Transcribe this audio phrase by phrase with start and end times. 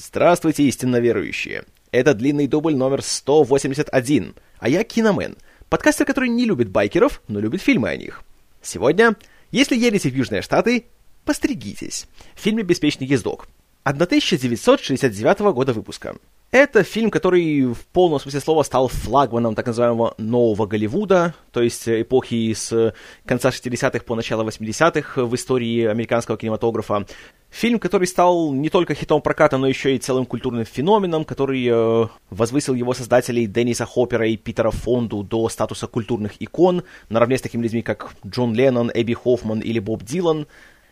[0.00, 1.64] Здравствуйте, истинно верующие!
[1.90, 5.36] Это длинный дубль номер 181, а я Киномен,
[5.68, 8.22] подкастер, который не любит байкеров, но любит фильмы о них.
[8.62, 9.16] Сегодня,
[9.50, 10.84] если едете в Южные Штаты,
[11.24, 12.06] постригитесь.
[12.36, 13.48] В фильме «Беспечный ездок».
[13.82, 16.14] 1969 года выпуска.
[16.50, 21.86] Это фильм, который в полном смысле слова стал флагманом так называемого нового Голливуда, то есть
[21.86, 22.94] эпохи с
[23.26, 27.04] конца 60-х по начало 80-х в истории американского кинематографа.
[27.50, 32.08] Фильм, который стал не только хитом проката, но еще и целым культурным феноменом, который э,
[32.30, 37.62] возвысил его создателей Денниса Хоппера и Питера Фонду до статуса культурных икон, наравне с такими
[37.62, 40.46] людьми, как Джон Леннон, Эбби Хоффман или Боб Дилан.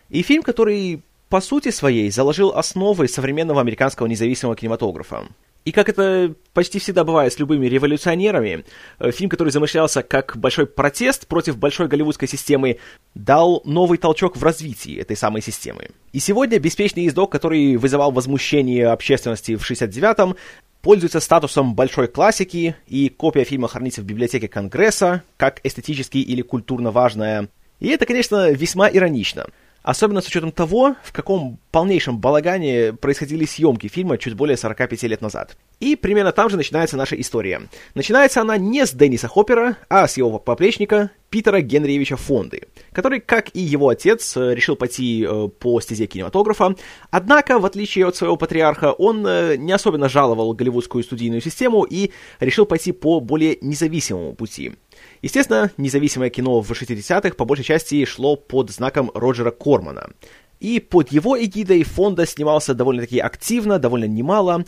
[0.09, 5.27] И фильм, который по сути своей заложил основы современного американского независимого кинематографа.
[5.67, 8.63] И как это почти всегда бывает с любыми революционерами,
[8.99, 12.77] э, фильм, который замышлялся как большой протест против большой голливудской системы,
[13.15, 15.89] дал новый толчок в развитии этой самой системы.
[16.13, 20.37] И сегодня «Беспечный ездок», который вызывал возмущение общественности в 69-м,
[20.81, 26.91] пользуется статусом большой классики, и копия фильма хранится в библиотеке Конгресса, как эстетически или культурно
[26.91, 27.49] важная.
[27.81, 29.47] И это, конечно, весьма иронично–
[29.87, 35.21] Особенно с учетом того, в каком полнейшем балагане происходили съемки фильма чуть более 45 лет
[35.21, 35.55] назад.
[35.79, 37.61] И примерно там же начинается наша история.
[37.95, 43.55] Начинается она не с Денниса Хоппера, а с его поплечника Питера Генриевича Фонды, который, как
[43.55, 46.75] и его отец, решил пойти э, по стезе кинематографа.
[47.09, 52.11] Однако, в отличие от своего патриарха, он э, не особенно жаловал голливудскую студийную систему и
[52.41, 54.73] решил пойти по более независимому пути.
[55.21, 60.11] Естественно, независимое кино в 60-х по большей части шло под знаком Роджера Кормана.
[60.59, 64.65] И под его эгидой фонда снимался довольно-таки активно, довольно немало,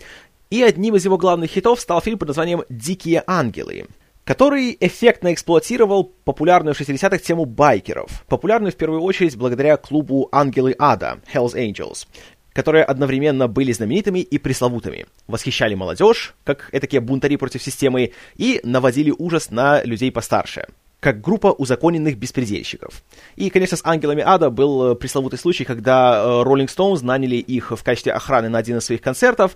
[0.49, 3.87] и одним из его главных хитов стал фильм под названием «Дикие ангелы»,
[4.23, 10.75] который эффектно эксплуатировал популярную в 60-х тему байкеров, популярную в первую очередь благодаря клубу «Ангелы
[10.77, 12.07] Ада» Hells Angels,
[12.59, 19.13] которые одновременно были знаменитыми и пресловутыми, восхищали молодежь, как такие бунтари против системы, и наводили
[19.17, 20.67] ужас на людей постарше
[20.99, 23.01] как группа узаконенных беспредельщиков.
[23.37, 27.71] И, конечно, с «Ангелами Ада» был э, пресловутый случай, когда э, Rolling Stones наняли их
[27.71, 29.55] в качестве охраны на один из своих концертов,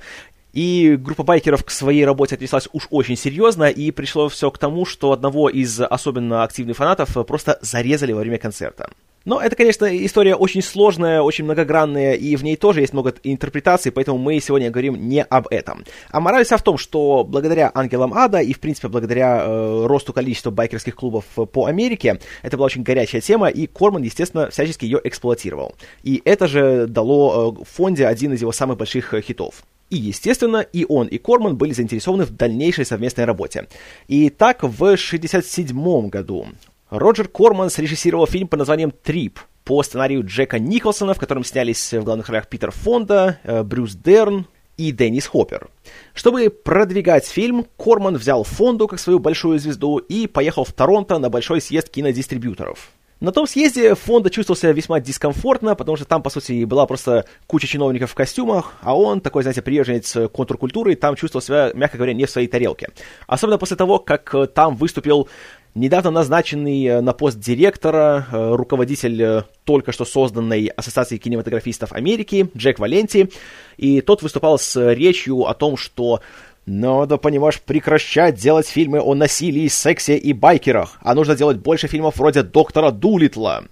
[0.53, 4.85] и группа байкеров к своей работе отнеслась уж очень серьезно, и пришло все к тому,
[4.85, 8.89] что одного из особенно активных фанатов просто зарезали во время концерта.
[9.25, 13.91] Но это, конечно, история очень сложная, очень многогранная, и в ней тоже есть много интерпретаций,
[13.91, 15.85] поэтому мы сегодня говорим не об этом.
[16.11, 20.11] А мораль вся в том, что благодаря ангелам ада и, в принципе, благодаря э, росту
[20.11, 24.99] количества байкерских клубов по Америке, это была очень горячая тема, и Корман, естественно, всячески ее
[25.03, 25.75] эксплуатировал.
[26.03, 29.63] И это же дало э, фонде один из его самых больших э, хитов.
[29.89, 33.67] И, естественно, и он, и Корман были заинтересованы в дальнейшей совместной работе.
[34.07, 36.47] И так в 1967 году
[36.93, 42.03] Роджер Корман срежиссировал фильм под названием «Трип», по сценарию Джека Николсона, в котором снялись в
[42.03, 44.45] главных ролях Питер Фонда, э, Брюс Дерн
[44.77, 45.69] и Деннис Хоппер.
[46.13, 51.31] Чтобы продвигать фильм, Корман взял Фонду как свою большую звезду и поехал в Торонто на
[51.31, 52.91] большой съезд кинодистрибьюторов.
[53.19, 57.25] На том съезде Фонда чувствовал себя весьма дискомфортно, потому что там, по сути, была просто
[57.47, 62.13] куча чиновников в костюмах, а он, такой, знаете, приверженец контркультуры, там чувствовал себя, мягко говоря,
[62.13, 62.89] не в своей тарелке.
[63.25, 65.29] Особенно после того, как э, там выступил
[65.75, 72.49] недавно назначенный э, на пост директора, э, руководитель э, только что созданной Ассоциации кинематографистов Америки
[72.55, 73.29] Джек Валенти,
[73.77, 76.21] и тот выступал с речью о том, что
[76.65, 82.17] надо, понимаешь, прекращать делать фильмы о насилии, сексе и байкерах, а нужно делать больше фильмов
[82.17, 83.65] вроде «Доктора Дулитла».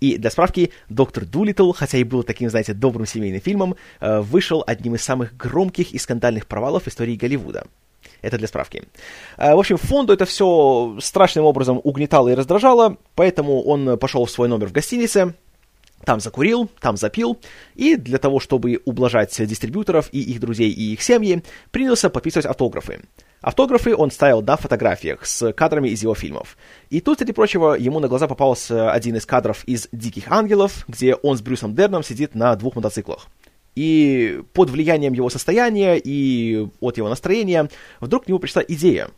[0.00, 4.96] И для справки, «Доктор Дулитл», хотя и был таким, знаете, добрым семейным фильмом, вышел одним
[4.96, 7.66] из самых громких и скандальных провалов истории Голливуда.
[8.20, 8.84] Это для справки.
[9.36, 14.30] А, в общем, фонду это все страшным образом угнетало и раздражало, поэтому он пошел в
[14.30, 15.34] свой номер в гостинице,
[16.04, 17.38] там закурил, там запил,
[17.74, 23.00] и для того, чтобы ублажать дистрибьюторов и их друзей и их семьи, принялся подписывать автографы.
[23.40, 26.56] Автографы он ставил на фотографиях с кадрами из его фильмов.
[26.90, 31.16] И тут, среди прочего, ему на глаза попался один из кадров из «Диких ангелов», где
[31.16, 33.26] он с Брюсом Дерном сидит на двух мотоциклах.
[33.74, 37.68] И под влиянием его состояния и от его настроения
[38.00, 39.08] вдруг к нему пришла идея.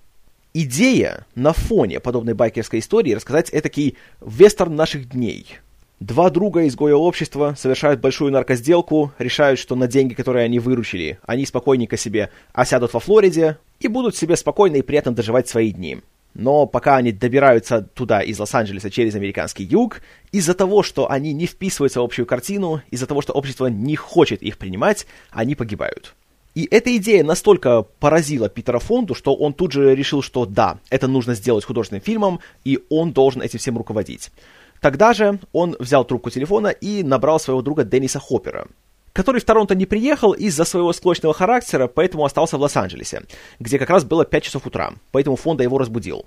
[0.53, 5.59] Идея на фоне подобной байкерской истории рассказать этакий вестерн наших дней.
[5.99, 11.47] Два друга изгоя общества совершают большую наркосделку, решают, что на деньги, которые они выручили, они
[11.47, 16.03] спокойненько себе осядут во Флориде и будут себе спокойно и приятно доживать свои дни
[16.35, 20.03] но пока они добираются туда из Лос-Анджелеса через американский юг,
[20.33, 24.43] из-за того, что они не вписываются в общую картину, из-за того, что общество не хочет
[24.43, 26.15] их принимать, они погибают.
[26.55, 31.09] И эта идея настолько поразила Питера Фонду, что он тут же решил, что да, это
[31.09, 34.31] нужно сделать художественным фильмом, и он должен этим всем руководить.
[34.81, 38.69] Тогда же он взял трубку телефона и набрал своего друга Денниса Хоппера.
[39.15, 43.23] Который в Торонто не приехал из-за своего склочного характера, поэтому остался в Лос-Анджелесе,
[43.61, 46.27] где как раз было 5 часов утра, поэтому Фонда его разбудил.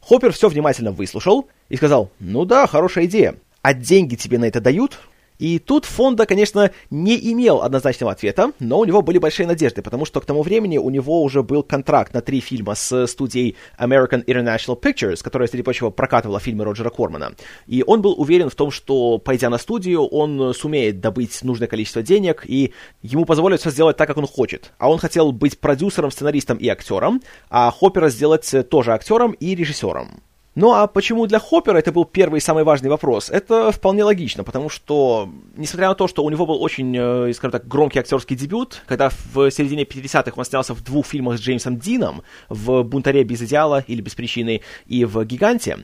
[0.00, 4.60] Хоппер все внимательно выслушал и сказал, ну да, хорошая идея, а деньги тебе на это
[4.60, 4.98] дают?
[5.38, 10.04] И тут Фонда, конечно, не имел однозначного ответа, но у него были большие надежды, потому
[10.04, 14.24] что к тому времени у него уже был контракт на три фильма с студией American
[14.24, 17.34] International Pictures, которая, среди прочего, прокатывала фильмы Роджера Кормана.
[17.66, 22.02] И он был уверен в том, что, пойдя на студию, он сумеет добыть нужное количество
[22.02, 22.72] денег, и
[23.02, 24.72] ему позволят все сделать так, как он хочет.
[24.78, 30.22] А он хотел быть продюсером, сценаристом и актером, а Хоппера сделать тоже актером и режиссером.
[30.56, 33.28] Ну а почему для Хоппера это был первый и самый важный вопрос?
[33.28, 37.52] Это вполне логично, потому что, несмотря на то, что у него был очень, э, скажем
[37.52, 41.78] так, громкий актерский дебют, когда в середине 50-х он снялся в двух фильмах с Джеймсом
[41.78, 45.76] Дином, в «Бунтаре без идеала» или «Без причины» и в «Гиганте»,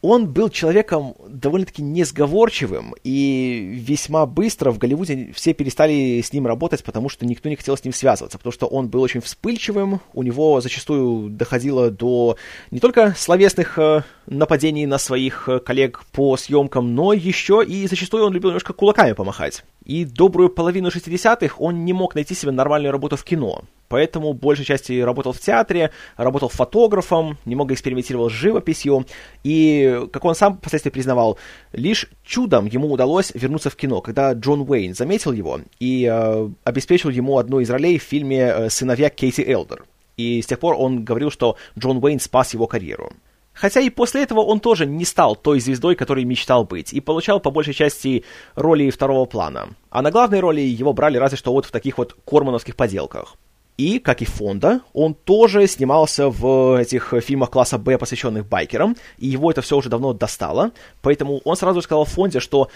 [0.00, 6.84] он был человеком довольно-таки несговорчивым, и весьма быстро в Голливуде все перестали с ним работать,
[6.84, 10.22] потому что никто не хотел с ним связываться, потому что он был очень вспыльчивым, у
[10.22, 12.36] него зачастую доходило до
[12.70, 18.24] не только словесных э, нападений на своих э, коллег по съемкам, но еще и зачастую
[18.24, 19.64] он любил немножко кулаками помахать.
[19.84, 23.64] И добрую половину 60-х он не мог найти себе нормальную работу в кино.
[23.88, 29.06] Поэтому большей части работал в театре, работал фотографом, немного экспериментировал с живописью.
[29.44, 31.38] И, как он сам впоследствии признавал,
[31.72, 37.10] лишь чудом ему удалось вернуться в кино, когда Джон Уэйн заметил его и э, обеспечил
[37.10, 39.84] ему одну из ролей в фильме э, «Сыновья Кейси Элдер».
[40.16, 43.12] И с тех пор он говорил, что Джон Уэйн спас его карьеру.
[43.54, 47.40] Хотя и после этого он тоже не стал той звездой, которой мечтал быть, и получал
[47.40, 48.24] по большей части
[48.54, 49.70] роли второго плана.
[49.90, 53.34] А на главной роли его брали разве что вот в таких вот кормановских поделках.
[53.78, 59.28] И, как и Фонда, он тоже снимался в этих фильмах класса Б, посвященных байкерам, и
[59.28, 62.68] его это все уже давно достало, поэтому он сразу сказал Фонде, что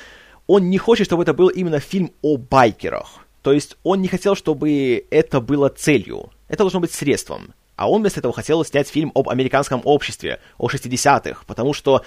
[0.46, 3.26] он не хочет, чтобы это был именно фильм о байкерах.
[3.43, 6.31] То есть он не хотел, чтобы это было целью.
[6.46, 7.52] Это должно быть средством.
[7.75, 12.02] А он вместо этого хотел снять фильм об американском обществе, о 60-х, потому что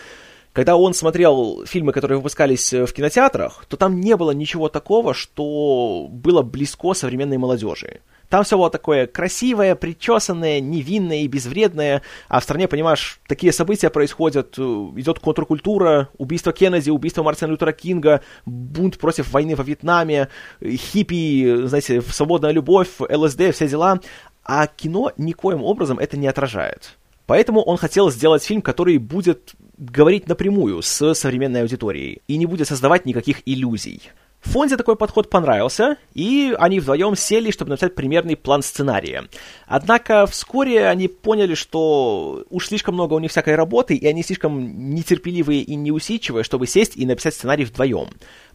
[0.54, 6.08] когда он смотрел фильмы, которые выпускались в кинотеатрах, то там не было ничего такого, что
[6.10, 8.00] было близко современной молодежи.
[8.36, 13.90] Там все было такое красивое, причесанное, невинное и безвредное, а в стране, понимаешь, такие события
[13.90, 20.28] происходят, э, идет контркультура, убийство Кеннеди, убийство Мартина Лютера Кинга, бунт против войны во Вьетнаме,
[20.62, 24.02] хиппи, знаете, свободная любовь, ЛСД, все дела,
[24.44, 26.98] а кино никоим образом это не отражает.
[27.28, 32.68] Поэтому он хотел сделать фильм, который будет говорить напрямую с современной аудиторией и не будет
[32.68, 34.12] создавать никаких иллюзий.
[34.46, 39.28] Фонзе такой подход понравился, и они вдвоем сели, чтобы написать примерный план сценария.
[39.68, 44.94] Однако вскоре они поняли, что уж слишком много у них всякой работы, и они слишком
[44.94, 48.10] нетерпеливые и неусидчивые, чтобы сесть и написать сценарий вдвоем.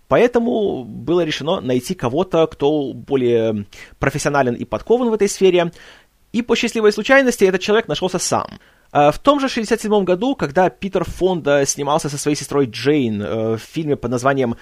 [0.09, 3.67] Поэтому было решено найти кого-то, кто более
[3.99, 5.73] профессионален и подкован в этой сфере.
[6.33, 8.59] И по счастливой случайности этот человек нашелся сам.
[8.93, 13.57] А в том же 67 году, когда Питер Фонда снимался со своей сестрой Джейн э,
[13.57, 14.57] в фильме под названием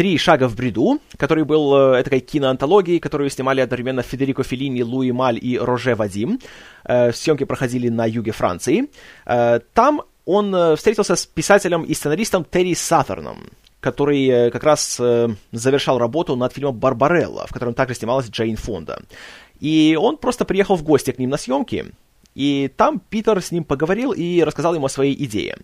[0.00, 5.12] «Три шага в бреду», который был э, такой киноантологией, которую снимали одновременно Федерико Феллини, Луи
[5.12, 6.40] Маль и Роже Вадим.
[6.86, 8.88] Э, съемки проходили на юге Франции.
[9.26, 13.50] Э, там он э, встретился с писателем и сценаристом Терри Саттерном,
[13.80, 18.56] который э, как раз э, завершал работу над фильмом «Барбарелла», в котором также снималась Джейн
[18.56, 19.02] Фонда.
[19.60, 21.92] И он просто приехал в гости к ним на съемки,
[22.34, 25.58] и там Питер с ним поговорил и рассказал ему о своей идее.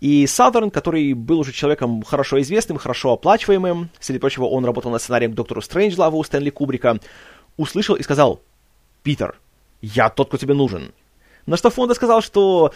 [0.00, 5.00] И Саудерн, который был уже человеком хорошо известным, хорошо оплачиваемым, среди прочего он работал над
[5.00, 6.98] сценарием к доктору Стрэнджлаву Стэнли Кубрика,
[7.56, 8.40] услышал и сказал,
[9.02, 9.38] «Питер,
[9.80, 10.92] я тот, кто тебе нужен».
[11.46, 12.72] На что Фонда сказал, что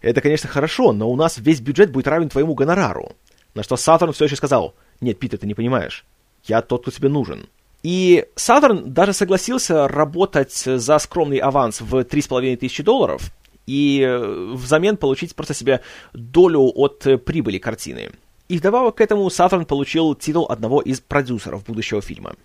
[0.00, 3.12] это, конечно, хорошо, но у нас весь бюджет будет равен твоему гонорару.
[3.54, 6.04] На что Сатурн все еще сказал, нет, Питер, ты не понимаешь,
[6.44, 7.48] я тот, кто тебе нужен.
[7.82, 13.30] И Сатурн даже согласился работать за скромный аванс в 3,5 тысячи долларов
[13.66, 15.80] и э, взамен получить просто себе
[16.12, 18.10] долю от э, прибыли картины.
[18.48, 22.36] И вдобавок к этому Сатурн получил титул одного из продюсеров будущего фильма.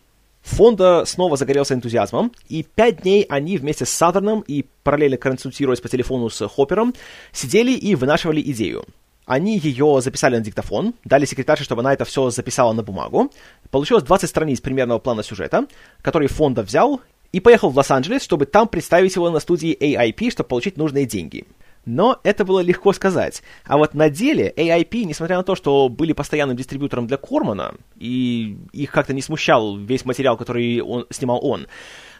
[0.41, 5.89] Фонда снова загорелся энтузиазмом, и пять дней они вместе с Сатурном и параллельно консультируясь по
[5.89, 6.95] телефону с Хоппером,
[7.31, 8.85] сидели и вынашивали идею.
[9.25, 13.31] Они ее записали на диктофон, дали секретарше, чтобы она это все записала на бумагу.
[13.69, 15.67] Получилось 20 страниц примерного плана сюжета,
[16.01, 16.99] который Фонда взял
[17.31, 21.45] и поехал в Лос-Анджелес, чтобы там представить его на студии AIP, чтобы получить нужные деньги.
[21.85, 23.41] Но это было легко сказать.
[23.65, 28.57] А вот на деле AIP, несмотря на то, что были постоянным дистрибьютором для Кормана, и
[28.71, 31.67] их как-то не смущал весь материал, который он, снимал он,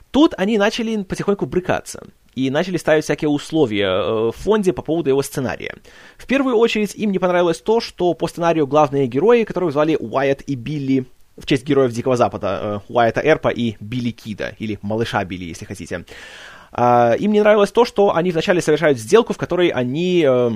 [0.09, 5.09] тут они начали потихоньку брыкаться и начали ставить всякие условия э, в фонде по поводу
[5.09, 5.75] его сценария.
[6.17, 10.41] В первую очередь им не понравилось то, что по сценарию главные герои, которых звали Уайт
[10.41, 11.05] и Билли,
[11.37, 15.65] в честь героев Дикого Запада, э, Уайта Эрпа и Билли Кида, или Малыша Билли, если
[15.65, 16.05] хотите.
[16.71, 20.51] Э, им не нравилось то, что они вначале совершают сделку, в которой они э,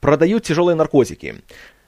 [0.00, 1.42] продают тяжелые наркотики.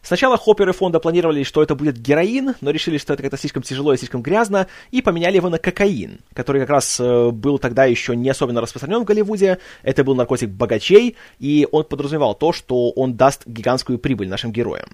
[0.04, 3.94] Сначала хопперы фонда планировали, что это будет героин, но решили, что это как-то слишком тяжело
[3.94, 8.14] и слишком грязно, и поменяли его на кокаин, который как раз э, был тогда еще
[8.14, 9.58] не особенно распространен в Голливуде.
[9.82, 14.90] Это был наркотик богачей, и он подразумевал то, что он даст гигантскую прибыль нашим героям.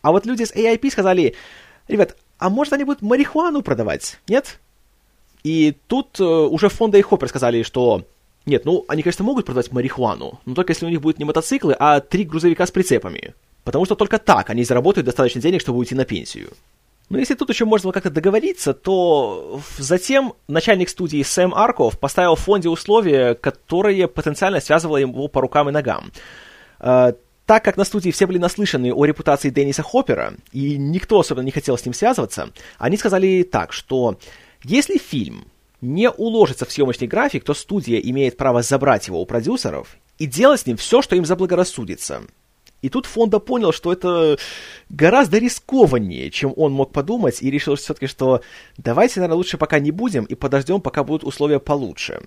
[0.00, 1.34] А вот люди с AIP сказали,
[1.86, 4.58] ребят, а может они будут марихуану продавать, нет?
[5.42, 8.04] И тут э, уже Фонда и Хоппер сказали, что
[8.46, 11.74] нет, ну, они, конечно, могут продавать марихуану, но только если у них будут не мотоциклы,
[11.78, 13.34] а три грузовика с прицепами.
[13.62, 16.50] Потому что только так они заработают достаточно денег, чтобы уйти на пенсию.
[17.08, 22.40] Но если тут еще можно как-то договориться, то затем начальник студии Сэм Арков поставил в
[22.40, 26.12] фонде условия, которые потенциально связывало его по рукам и ногам.
[27.46, 31.50] Так как на студии все были наслышаны о репутации Денниса Хоппера, и никто особенно не
[31.50, 34.18] хотел с ним связываться, они сказали так, что
[34.62, 35.44] если фильм
[35.82, 40.60] не уложится в съемочный график, то студия имеет право забрать его у продюсеров и делать
[40.60, 42.22] с ним все, что им заблагорассудится.
[42.80, 44.38] И тут Фонда понял, что это
[44.88, 48.42] гораздо рискованнее, чем он мог подумать, и решил все-таки, что
[48.76, 52.22] давайте, наверное, лучше пока не будем и подождем, пока будут условия получше.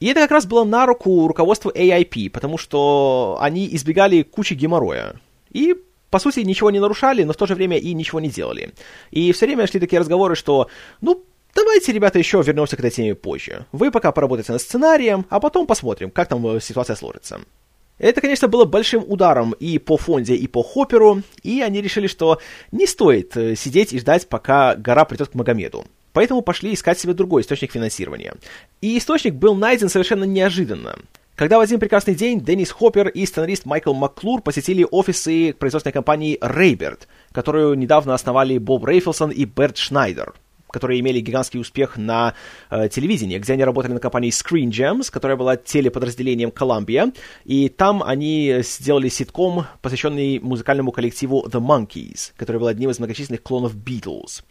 [0.00, 5.14] И это как раз было на руку руководству AIP, потому что они избегали кучи геморроя.
[5.50, 5.74] И,
[6.10, 8.74] по сути, ничего не нарушали, но в то же время и ничего не делали.
[9.10, 10.68] И все время шли такие разговоры, что,
[11.00, 11.24] ну,
[11.54, 13.66] давайте, ребята, еще вернемся к этой теме позже.
[13.72, 17.40] Вы пока поработайте над сценарием, а потом посмотрим, как там э, ситуация сложится.
[17.98, 22.40] Это, конечно, было большим ударом и по Фонде, и по Хопперу, и они решили, что
[22.72, 25.86] не стоит э, сидеть и ждать, пока гора придет к Магомеду.
[26.14, 28.34] Поэтому пошли искать себе другой источник финансирования.
[28.80, 30.96] И источник был найден совершенно неожиданно.
[31.34, 36.38] Когда в один прекрасный день Деннис Хоппер и сценарист Майкл Макклур посетили офисы производственной компании
[36.40, 40.34] Рейберт, которую недавно основали Боб Рейфелсон и Берт Шнайдер
[40.74, 42.34] которые имели гигантский успех на
[42.68, 48.02] э, телевидении, где они работали на компании Screen Gems, которая была телеподразделением Columbia, и там
[48.02, 54.42] они сделали ситком, посвященный музыкальному коллективу The Monkeys, который был одним из многочисленных клонов Beatles.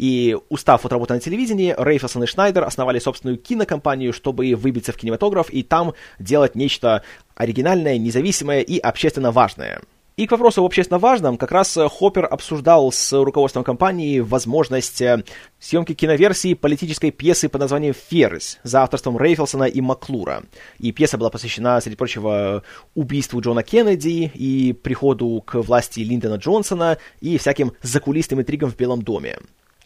[0.00, 4.96] И устав от работы на телевидении, Рейфелсон и Шнайдер основали собственную кинокомпанию, чтобы выбиться в
[4.96, 7.02] кинематограф и там делать нечто
[7.34, 9.82] оригинальное, независимое и общественно важное.
[10.16, 15.22] И к вопросу об общественно важном, как раз Хоппер обсуждал с руководством компании возможность э,
[15.58, 20.44] съемки киноверсии политической пьесы под названием «Ферзь» за авторством Рейфелсона и Маклура.
[20.78, 22.62] И пьеса была посвящена, среди прочего,
[22.94, 29.02] убийству Джона Кеннеди и приходу к власти Линдона Джонсона и всяким закулисным интригам в Белом
[29.02, 29.36] доме.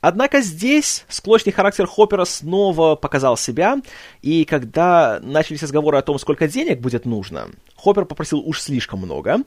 [0.07, 3.81] Однако здесь склочный характер Хоппера снова показал себя,
[4.21, 9.39] и когда начались разговоры о том, сколько денег будет нужно, Хоппер попросил уж слишком много,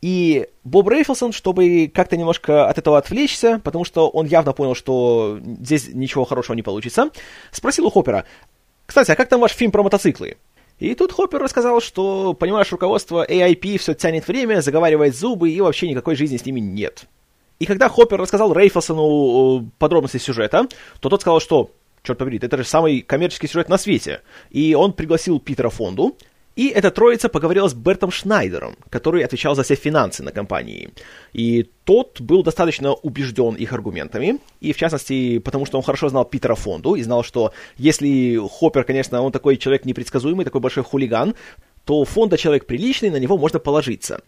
[0.00, 5.38] и Боб Рейфелсон, чтобы как-то немножко от этого отвлечься, потому что он явно понял, что
[5.60, 7.10] здесь ничего хорошего не получится,
[7.50, 8.24] спросил у Хоппера,
[8.86, 10.38] «Кстати, а как там ваш фильм про мотоциклы?»
[10.78, 15.90] И тут Хоппер рассказал, что, понимаешь, руководство AIP все тянет время, заговаривает зубы, и вообще
[15.90, 17.06] никакой жизни с ними нет.
[17.58, 20.66] И когда Хоппер рассказал Рейфелсону э, подробности сюжета,
[21.00, 21.70] то тот сказал, что,
[22.02, 24.20] черт побери, это же самый коммерческий сюжет на свете.
[24.50, 26.16] И он пригласил Питера Фонду,
[26.56, 30.90] и эта троица поговорила с Бертом Шнайдером, который отвечал за все финансы на компании.
[31.34, 36.24] И тот был достаточно убежден их аргументами, и в частности, потому что он хорошо знал
[36.24, 41.34] Питера Фонду и знал, что если Хоппер, конечно, он такой человек непредсказуемый, такой большой хулиган,
[41.84, 44.20] то Фонда человек приличный, на него можно положиться.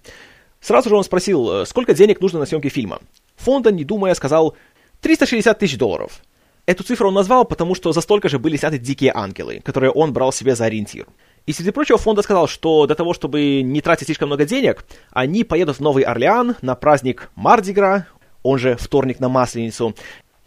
[0.60, 2.98] Сразу же он спросил, э, сколько денег нужно на съемки фильма.
[3.36, 4.56] Фонда, не думая, сказал
[5.00, 6.22] 360 тысяч долларов.
[6.66, 10.12] Эту цифру он назвал, потому что за столько же были сняты «Дикие ангелы», которые он
[10.12, 11.06] брал себе за ориентир.
[11.46, 15.44] И, среди прочего, Фонда сказал, что для того, чтобы не тратить слишком много денег, они
[15.44, 18.06] поедут в Новый Орлеан на праздник Мардигра,
[18.42, 19.94] он же вторник на Масленицу,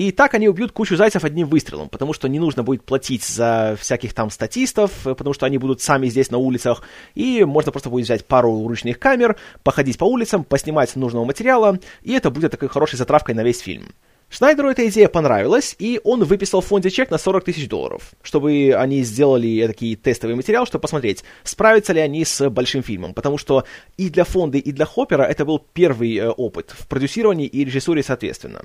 [0.01, 3.77] и так они убьют кучу зайцев одним выстрелом, потому что не нужно будет платить за
[3.79, 6.81] всяких там статистов, потому что они будут сами здесь на улицах,
[7.13, 12.13] и можно просто будет взять пару ручных камер, походить по улицам, поснимать нужного материала, и
[12.13, 13.93] это будет такой хорошей затравкой на весь фильм.
[14.29, 18.73] Шнайдеру эта идея понравилась, и он выписал в фонде чек на 40 тысяч долларов, чтобы
[18.75, 23.65] они сделали такой тестовый материал, чтобы посмотреть, справятся ли они с большим фильмом, потому что
[23.97, 28.01] и для фонда, и для Хоппера это был первый э, опыт в продюсировании и режиссуре
[28.01, 28.63] соответственно.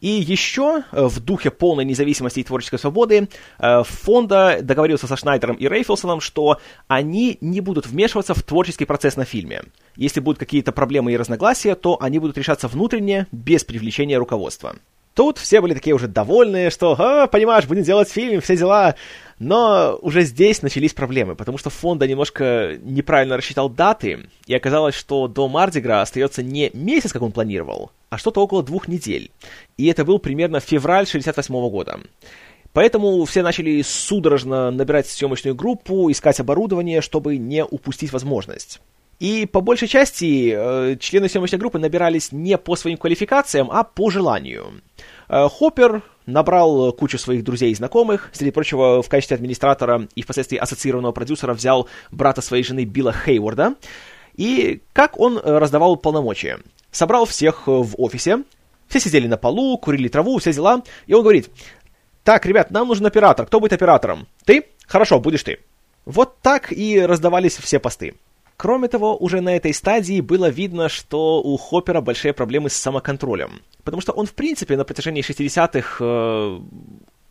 [0.00, 5.56] И еще э, в духе полной независимости и творческой свободы э, фонда договорился со Шнайдером
[5.56, 9.62] и Рейфелсоном, что они не будут вмешиваться в творческий процесс на фильме.
[9.96, 14.76] Если будут какие-то проблемы и разногласия, то они будут решаться внутренне, без привлечения руководства.
[15.16, 18.96] Тут все были такие уже довольные, что, а, понимаешь, будем делать фильм, все дела.
[19.38, 25.26] Но уже здесь начались проблемы, потому что фонда немножко неправильно рассчитал даты, и оказалось, что
[25.26, 29.30] до Мардигра остается не месяц, как он планировал, а что-то около двух недель.
[29.78, 31.98] И это был примерно февраль 68 года.
[32.74, 38.80] Поэтому все начали судорожно набирать съемочную группу, искать оборудование, чтобы не упустить возможность.
[39.18, 44.10] И по большей части э, члены съемочной группы набирались не по своим квалификациям, а по
[44.10, 44.82] желанию.
[45.28, 48.30] Э, Хоппер набрал кучу своих друзей и знакомых.
[48.32, 53.74] Среди прочего, в качестве администратора и впоследствии ассоциированного продюсера взял брата своей жены Билла Хейворда.
[54.34, 56.58] И как он э, раздавал полномочия?
[56.90, 58.44] Собрал всех в офисе,
[58.88, 61.50] все сидели на полу, курили траву, все дела, и он говорит,
[62.22, 64.26] так, ребят, нам нужен оператор, кто будет оператором?
[64.44, 64.66] Ты?
[64.86, 65.58] Хорошо, будешь ты.
[66.04, 68.14] Вот так и раздавались все посты.
[68.56, 73.60] Кроме того, уже на этой стадии было видно, что у Хоппера большие проблемы с самоконтролем.
[73.84, 76.60] Потому что он, в принципе, на протяжении 60-х э,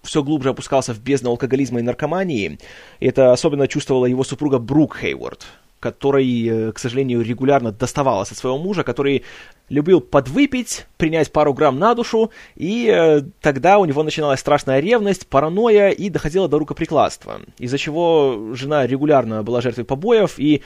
[0.03, 2.59] все глубже опускался в бездну алкоголизма и наркомании.
[2.99, 5.47] И это особенно чувствовала его супруга Брук Хейворд,
[5.79, 9.23] которой, э, к сожалению, регулярно доставалось от своего мужа, который
[9.69, 15.25] любил подвыпить, принять пару грамм на душу, и э, тогда у него начиналась страшная ревность,
[15.25, 20.61] паранойя и доходила до рукоприкладства, из-за чего жена регулярно была жертвой побоев и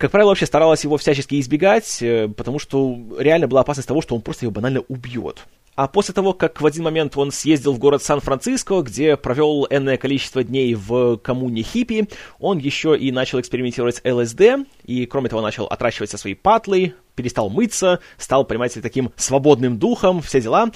[0.00, 4.14] как правило, вообще старалась его всячески избегать, э, потому что реально была опасность того, что
[4.14, 5.46] он просто ее банально убьет.
[5.74, 9.98] А после того, как в один момент он съездил в город Сан-Франциско, где провел энное
[9.98, 15.42] количество дней в коммуне хиппи, он еще и начал экспериментировать с ЛСД, и кроме того
[15.42, 20.70] начал отращивать свои патлы, перестал мыться, стал, понимаете, таким свободным духом, все дела,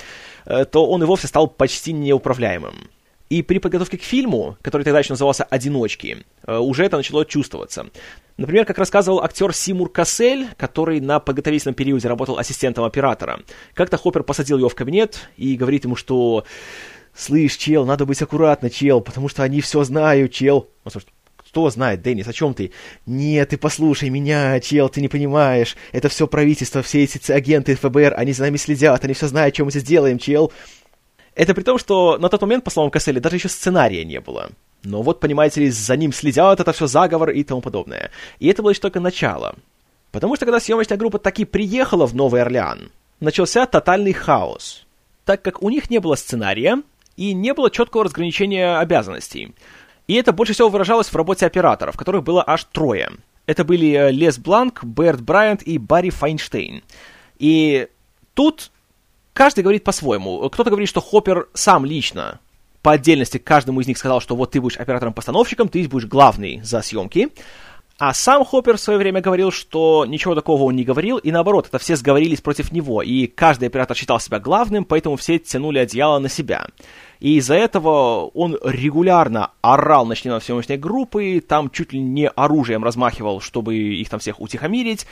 [0.45, 2.91] э, то он и вовсе стал почти неуправляемым.
[3.31, 7.87] И при подготовке к фильму, который тогда еще назывался «Одиночки», э, уже это начало чувствоваться.
[8.37, 13.41] Например, как рассказывал актер Симур Кассель, который на подготовительном периоде работал ассистентом оператора.
[13.75, 16.45] Как-то Хоппер посадил его в кабинет и говорит ему, что
[17.15, 20.69] «Слышь, чел, надо быть аккуратно, чел, потому что они все знают, чел».
[20.83, 22.73] Он слушает, кто знает, Деннис, о чем ты?
[23.07, 25.77] Нет, ты послушай меня, чел, ты не понимаешь.
[25.93, 29.65] Это все правительство, все эти агенты ФБР, они за нами следят, они все знают, что
[29.65, 30.53] мы здесь делаем, чел.
[31.37, 34.51] Это при том, что на тот момент, по словам Касселя, даже еще сценария не было.
[34.85, 38.11] Но вот, понимаете ли, за ним следят, это все заговор и тому подобное.
[38.39, 39.57] И это было лишь только начало.
[40.13, 44.87] Потому что когда съемочная группа таки приехала в Новый Орлеан, начался тотальный хаос.
[45.25, 46.83] Так как у них не было сценария
[47.17, 49.55] и не было четкого разграничения обязанностей.
[50.07, 53.11] И это больше всего выражалось в работе операторов, которых было аж трое.
[53.47, 56.83] Это были э, Лес Бланк, Берт Брайант и Барри Файнштейн.
[57.39, 57.89] И
[58.35, 58.71] тут
[59.33, 60.49] каждый говорит по-своему.
[60.51, 62.41] Кто-то говорит, что Хоппер сам лично
[62.85, 66.83] по отдельности каждому из них сказал, что вот ты будешь оператором-постановщиком, ты будешь главный за
[66.83, 67.31] съемки.
[67.97, 71.69] А сам Хоппер в свое время говорил, что ничего такого он не говорил, и наоборот,
[71.69, 76.19] это все сговорились против него, и каждый оператор считал себя главным, поэтому все тянули одеяло
[76.19, 76.67] на себя.
[77.21, 82.85] И из-за этого он регулярно орал на членов съемочной группы, там чуть ли не оружием
[82.85, 85.07] размахивал, чтобы их там всех утихомирить.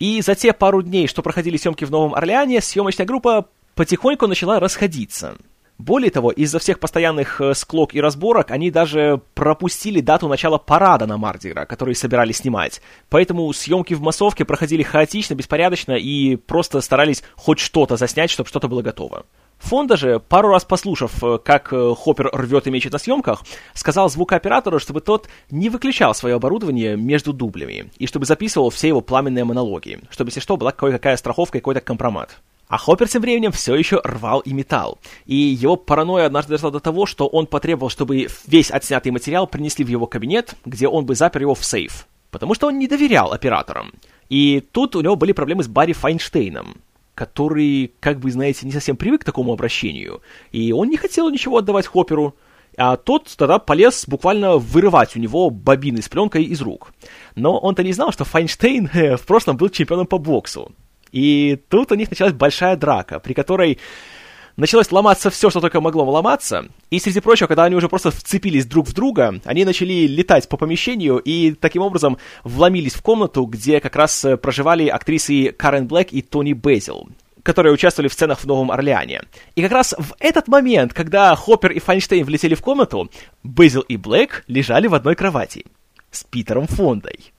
[0.00, 4.58] И за те пару дней, что проходили съемки в Новом Орлеане, съемочная группа потихоньку начала
[4.58, 5.36] расходиться.
[5.84, 11.06] Более того, из-за всех постоянных э, склок и разборок они даже пропустили дату начала парада
[11.06, 12.80] на Мардигра, который собирались снимать.
[13.08, 18.68] Поэтому съемки в массовке проходили хаотично, беспорядочно и просто старались хоть что-то заснять, чтобы что-то
[18.68, 19.24] было готово.
[19.58, 23.42] Фонда же, пару раз послушав, э, как э, Хоппер рвет и мечет на съемках,
[23.74, 29.00] сказал звукооператору, чтобы тот не выключал свое оборудование между дублями, и чтобы записывал все его
[29.00, 32.38] пламенные монологи, чтобы, если что, была кое-какая страховка и какой-то компромат.
[32.72, 34.98] А Хоппер тем временем все еще рвал и металл.
[35.26, 39.84] И его паранойя однажды дошла до того, что он потребовал, чтобы весь отснятый материал принесли
[39.84, 42.06] в его кабинет, где он бы запер его в сейф.
[42.30, 43.92] Потому что он не доверял операторам.
[44.30, 46.78] И тут у него были проблемы с Барри Файнштейном,
[47.14, 50.22] который, как бы, знаете, не совсем привык к такому обращению.
[50.50, 52.36] И он не хотел ничего отдавать Хопперу.
[52.78, 56.94] А тот тогда полез буквально вырывать у него бобины с пленкой из рук.
[57.34, 60.72] Но он-то не знал, что Файнштейн э, в прошлом был чемпионом по боксу.
[61.12, 63.78] И тут у них началась большая драка, при которой
[64.56, 66.66] началось ломаться все, что только могло ломаться.
[66.90, 70.56] И, среди прочего, когда они уже просто вцепились друг в друга, они начали летать по
[70.56, 76.08] помещению и таким образом вломились в комнату, где как раз э, проживали актрисы Карен Блэк
[76.10, 77.08] и Тони Безил
[77.42, 79.22] которые участвовали в сценах в Новом Орлеане.
[79.56, 83.10] И как раз в этот момент, когда Хоппер и Файнштейн влетели в комнату,
[83.42, 85.64] Безил и Блэк лежали в одной кровати
[86.12, 87.32] с Питером Фондой.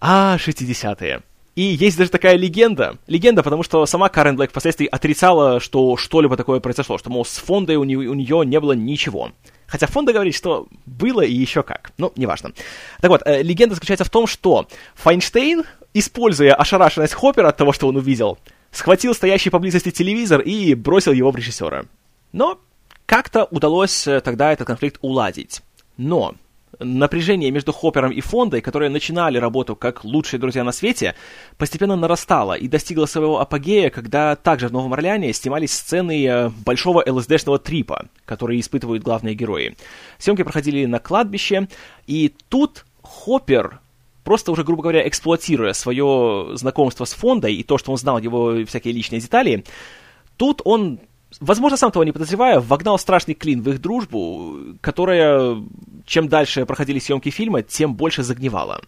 [0.00, 1.22] А, 60-е.
[1.56, 2.96] И есть даже такая легенда.
[3.06, 7.38] Легенда, потому что сама Карен Блэк впоследствии отрицала, что что-либо такое произошло, что, мол, с
[7.38, 9.32] фондой у, нее, у нее не было ничего.
[9.66, 11.92] Хотя фонда говорит, что было и еще как.
[11.98, 12.52] Ну, неважно.
[13.00, 17.88] Так вот, э, легенда заключается в том, что Файнштейн, используя ошарашенность Хоппера от того, что
[17.88, 18.38] он увидел,
[18.70, 21.84] схватил стоящий поблизости телевизор и бросил его в режиссера.
[22.32, 22.60] Но
[23.06, 25.62] как-то удалось э, тогда этот конфликт уладить.
[25.96, 26.34] Но
[26.80, 31.14] напряжение между Хоппером и Фондой, которые начинали работу как лучшие друзья на свете,
[31.56, 37.04] постепенно нарастало и достигло своего апогея, когда также в Новом Орлеане снимались сцены э, большого
[37.06, 39.76] ЛСДшного трипа, которые испытывают главные герои.
[40.18, 41.68] Съемки проходили на кладбище,
[42.06, 43.80] и тут Хоппер
[44.24, 48.64] просто уже, грубо говоря, эксплуатируя свое знакомство с Фондой и то, что он знал его
[48.66, 49.64] всякие личные детали,
[50.36, 51.00] тут он
[51.38, 55.62] возможно, сам того не подозревая, вогнал страшный клин в их дружбу, которая,
[56.06, 58.80] чем дальше проходили съемки фильма, тем больше загнивала.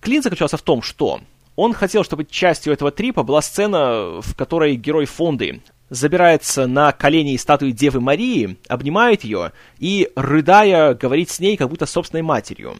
[0.00, 1.20] Клин заключался в том, что
[1.54, 7.36] он хотел, чтобы частью этого трипа была сцена, в которой герой Фонды забирается на колени
[7.36, 12.76] статуи Девы Марии, обнимает ее и, рыдая, говорит с ней, как будто собственной матерью.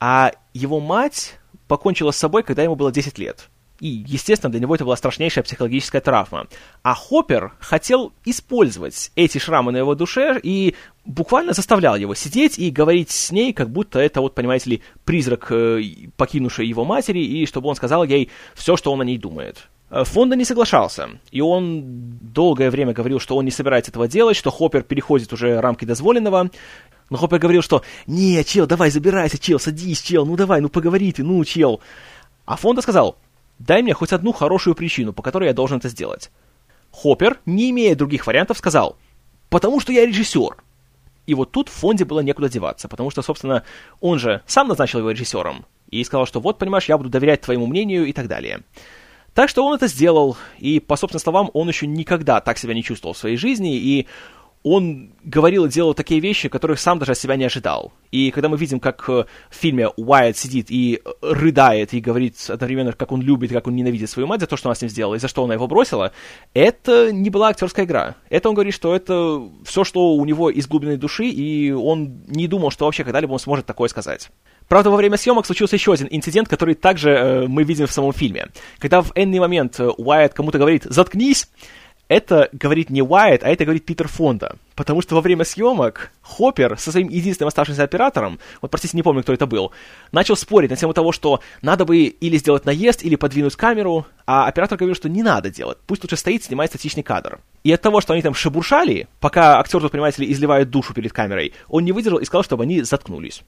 [0.00, 3.48] А его мать покончила с собой, когда ему было 10 лет.
[3.80, 6.46] И, естественно, для него это была страшнейшая психологическая травма.
[6.82, 12.70] А Хоппер хотел использовать эти шрамы на его душе и буквально заставлял его сидеть и
[12.70, 15.82] говорить с ней, как будто это, вот, понимаете ли, призрак, э,
[16.16, 19.68] покинувший его матери, и чтобы он сказал ей все, что он о ней думает.
[19.90, 21.82] Э, Фонда не соглашался, и он
[22.20, 26.50] долгое время говорил, что он не собирается этого делать, что Хоппер переходит уже рамки дозволенного,
[27.08, 31.12] но Хоппер говорил, что «Не, чел, давай, забирайся, чел, садись, чел, ну давай, ну поговори
[31.12, 31.80] ты, ну, чел».
[32.46, 33.16] А Фонда сказал
[33.58, 36.30] Дай мне хоть одну хорошую причину, по которой я должен это сделать.
[36.90, 38.96] Хоппер, не имея других вариантов, сказал,
[39.48, 40.56] потому что я режиссер.
[41.26, 43.64] И вот тут фонде было некуда деваться, потому что, собственно,
[44.00, 47.66] он же сам назначил его режиссером и сказал, что вот, понимаешь, я буду доверять твоему
[47.66, 48.62] мнению и так далее.
[49.34, 52.82] Так что он это сделал, и, по собственным словам, он еще никогда так себя не
[52.82, 54.06] чувствовал в своей жизни, и
[54.68, 57.92] он говорил и делал такие вещи, которых сам даже от себя не ожидал.
[58.10, 62.34] И когда мы видим, как э, в фильме Уайт сидит и э, рыдает, и говорит
[62.48, 64.90] одновременно, как он любит, как он ненавидит свою мать за то, что она с ним
[64.90, 66.10] сделала, и за что она его бросила,
[66.52, 68.16] это не была актерская игра.
[68.28, 72.48] Это он говорит, что это все, что у него из глубины души, и он не
[72.48, 74.30] думал, что вообще когда-либо он сможет такое сказать.
[74.66, 78.12] Правда, во время съемок случился еще один инцидент, который также э, мы видим в самом
[78.12, 78.48] фильме.
[78.80, 81.48] Когда в энный момент э, Уайт кому-то говорит «заткнись»,
[82.08, 84.56] это говорит не Уайт, а это говорит Питер Фонда.
[84.74, 89.22] Потому что во время съемок Хоппер со своим единственным оставшимся оператором, вот простите, не помню,
[89.22, 89.72] кто это был,
[90.12, 94.46] начал спорить на тему того, что надо бы или сделать наезд, или подвинуть камеру, а
[94.46, 97.40] оператор говорил, что не надо делать, пусть лучше стоит, снимает статичный кадр.
[97.64, 101.12] И от того, что они там шебуршали, пока актер, тут, понимаете ли, изливает душу перед
[101.12, 103.42] камерой, он не выдержал и сказал, чтобы они заткнулись.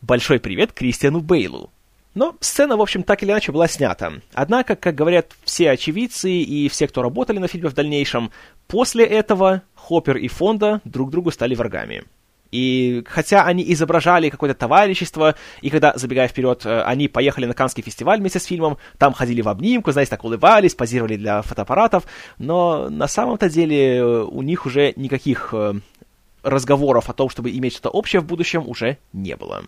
[0.00, 1.70] Большой привет Кристиану Бейлу.
[2.14, 4.12] Но сцена, в общем, так или иначе была снята.
[4.32, 8.30] Однако, как говорят все очевидцы и все, кто работали на фильме в дальнейшем,
[8.66, 12.04] после этого Хоппер и Фонда друг другу стали врагами.
[12.50, 17.82] И хотя они изображали какое-то товарищество, и когда, забегая вперед, э, они поехали на Канский
[17.82, 22.04] фестиваль вместе с фильмом, там ходили в обнимку, знаете, так улыбались, позировали для фотоаппаратов,
[22.38, 25.74] но на самом-то деле э, у них уже никаких э,
[26.42, 29.62] разговоров о том, чтобы иметь что-то общее в будущем, уже не было.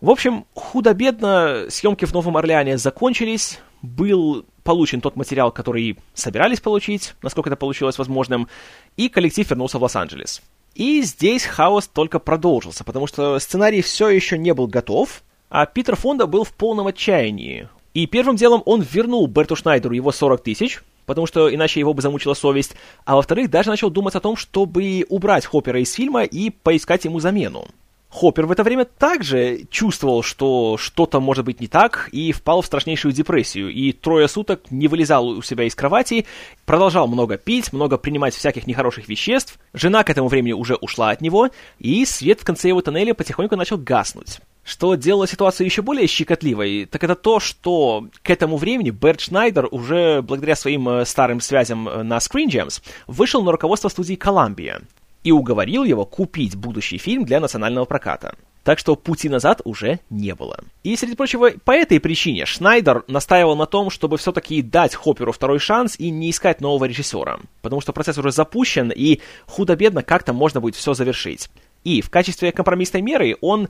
[0.00, 7.14] В общем, худо-бедно съемки в Новом Орлеане закончились, был получен тот материал, который собирались получить,
[7.20, 8.48] насколько это получилось возможным,
[8.96, 10.40] и коллектив вернулся в Лос-Анджелес.
[10.76, 15.96] И здесь хаос только продолжился, потому что сценарий все еще не был готов, а Питер
[15.96, 17.68] Фонда был в полном отчаянии.
[17.92, 22.02] И первым делом он вернул Берту Шнайдеру его 40 тысяч, потому что иначе его бы
[22.02, 26.50] замучила совесть, а во-вторых, даже начал думать о том, чтобы убрать Хоппера из фильма и
[26.50, 27.66] поискать ему замену.
[28.10, 32.66] Хоппер в это время также чувствовал, что что-то может быть не так, и впал в
[32.66, 36.24] страшнейшую депрессию, и трое суток не вылезал у себя из кровати,
[36.64, 41.20] продолжал много пить, много принимать всяких нехороших веществ, жена к этому времени уже ушла от
[41.20, 44.40] него, и свет в конце его тоннеля потихоньку начал гаснуть.
[44.64, 49.68] Что делало ситуацию еще более щекотливой, так это то, что к этому времени Берт Шнайдер
[49.70, 54.82] уже благодаря своим э, старым связям э, на Screen Gems вышел на руководство студии Columbia
[55.24, 58.34] и уговорил его купить будущий фильм для национального проката.
[58.64, 60.60] Так что пути назад уже не было.
[60.82, 65.58] И, среди прочего, по этой причине Шнайдер настаивал на том, чтобы все-таки дать Хопперу второй
[65.58, 67.40] шанс и не искать нового режиссера.
[67.62, 71.48] Потому что процесс уже запущен, и худо-бедно как-то можно будет все завершить.
[71.84, 73.68] И в качестве компромиссной меры он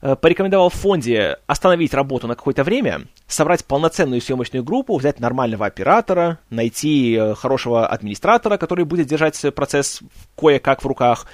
[0.00, 6.38] порекомендовал в фонде остановить работу на какое-то время, собрать полноценную съемочную группу, взять нормального оператора,
[6.50, 10.00] найти э, хорошего администратора, который будет держать процесс
[10.36, 11.26] кое-как в руках,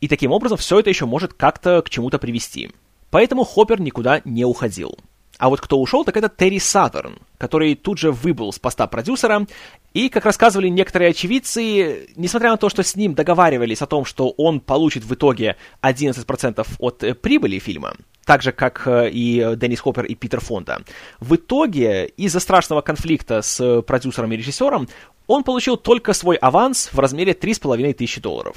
[0.00, 2.70] и таким образом все это еще может как-то к чему-то привести.
[3.10, 4.98] Поэтому Хоппер никуда не уходил.
[5.38, 9.46] А вот кто ушел, так это Терри Саттерн, который тут же выбыл с поста продюсера,
[9.94, 14.30] и, как рассказывали некоторые очевидцы, несмотря на то, что с ним договаривались о том, что
[14.36, 19.80] он получит в итоге 11% от э, прибыли фильма, так же, как э, и Деннис
[19.80, 20.82] Хоппер и Питер Фонда,
[21.20, 24.88] в итоге из-за страшного конфликта с продюсером и режиссером
[25.28, 28.56] он получил только свой аванс в размере 3,5 тысячи долларов.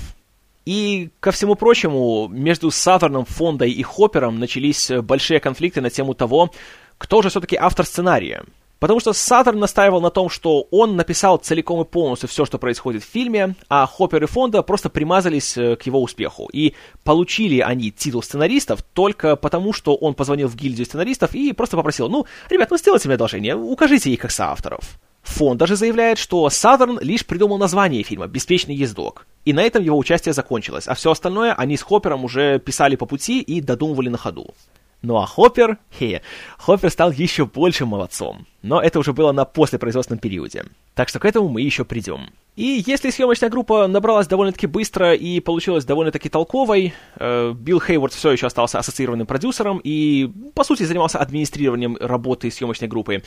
[0.66, 6.52] И, ко всему прочему, между Саверном, Фондой и Хоппером начались большие конфликты на тему того,
[6.98, 8.44] кто же все-таки автор сценария.
[8.82, 13.04] Потому что Саттерн настаивал на том, что он написал целиком и полностью все, что происходит
[13.04, 16.50] в фильме, а Хоппер и Фонда просто примазались э, к его успеху.
[16.52, 21.78] И получили они титул сценаристов только потому, что он позвонил в гильдию сценаристов и просто
[21.78, 25.00] попросил, ну, ребят, ну сделайте мне одолжение, укажите их как соавторов.
[25.24, 29.28] Фонд даже заявляет, что Саверн лишь придумал название фильма «Беспечный ездок».
[29.46, 33.06] И на этом его участие закончилось, а все остальное они с Хоппером уже писали по
[33.06, 34.54] пути и додумывали на ходу.
[35.02, 36.22] Ну а Хоппер, хе,
[36.58, 38.46] Хоппер стал еще большим молодцом.
[38.62, 40.66] Но это уже было на послепроизводственном периоде.
[40.94, 42.30] Так что к этому мы еще придем.
[42.56, 48.32] И если съемочная группа набралась довольно-таки быстро и получилась довольно-таки толковой, э, Билл Хейворд все
[48.32, 53.24] еще остался ассоциированным продюсером и, по сути, занимался администрированием работы съемочной группы.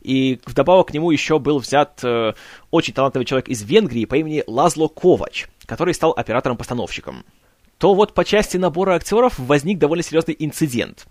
[0.00, 2.32] И вдобавок к нему еще был взят э,
[2.70, 7.24] очень талантливый человек из Венгрии по имени Лазло Ковач, который стал оператором-постановщиком
[7.78, 11.06] то вот по части набора актеров возник довольно серьезный инцидент.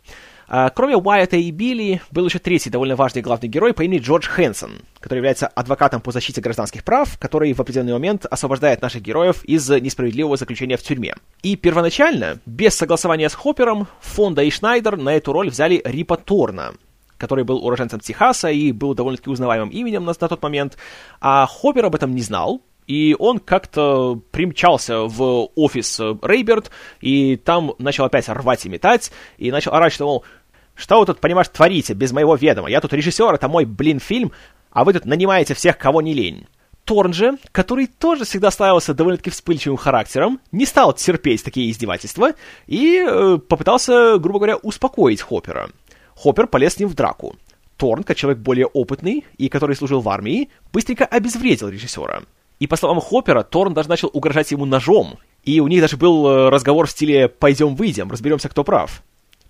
[0.49, 4.27] А, кроме Уайта и Билли, был еще третий довольно важный главный герой по имени Джордж
[4.27, 9.43] Хэнсон, который является адвокатом по защите гражданских прав, который в определенный момент освобождает наших героев
[9.43, 11.15] из несправедливого заключения в тюрьме.
[11.41, 16.73] И первоначально, без согласования с Хоппером, Фонда и Шнайдер на эту роль взяли Рипа Торна,
[17.17, 20.77] который был уроженцем Техаса и был довольно-таки узнаваемым именем на, на тот момент,
[21.19, 26.71] а Хоппер об этом не знал, и он как-то примчался в офис Рейберт,
[27.01, 30.25] и там начал опять рвать и метать, и начал орать, что, мол,
[30.73, 32.69] что вы тут, понимаешь, творите без моего ведома?
[32.69, 34.31] Я тут режиссер, это мой, блин, фильм,
[34.71, 36.47] а вы тут нанимаете всех, кого не лень.
[36.85, 42.31] Торн же, который тоже всегда славился довольно-таки вспыльчивым характером, не стал терпеть такие издевательства
[42.65, 45.69] и э, попытался, грубо говоря, успокоить Хоппера.
[46.15, 47.35] Хоппер полез с ним в драку.
[47.75, 52.21] Торн, как человек более опытный и который служил в армии, быстренько обезвредил режиссера.
[52.59, 55.17] И по словам Хоппера, Торн даже начал угрожать ему ножом.
[55.43, 59.03] И у них даже был э, разговор в стиле «пойдем-выйдем, разберемся, кто прав».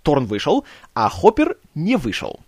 [0.04, 2.39] Торн вышел, а Хоппер не вышел.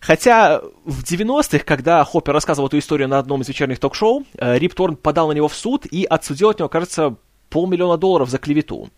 [0.00, 4.74] Хотя в 90-х, когда Хоппер рассказывал эту историю на одном из вечерних ток-шоу, э, Рип
[4.74, 7.16] Торн подал на него в суд и отсудил от него, кажется,
[7.50, 8.90] полмиллиона долларов за клевету.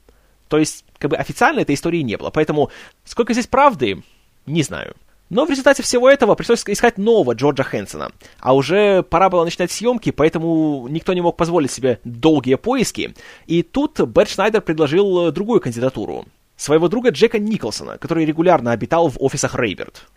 [0.48, 2.30] То есть, как бы официально этой истории не было.
[2.30, 2.70] Поэтому
[3.04, 4.02] сколько здесь правды,
[4.46, 4.94] не знаю.
[5.30, 8.10] Но в результате всего этого пришлось искать нового Джорджа Хэнсона.
[8.40, 13.14] А уже пора было начинать съемки, поэтому никто не мог позволить себе долгие поиски.
[13.46, 16.26] И тут Бэт Шнайдер предложил э, другую кандидатуру.
[16.56, 20.08] Своего друга Джека Николсона, который регулярно обитал в офисах Рейберт.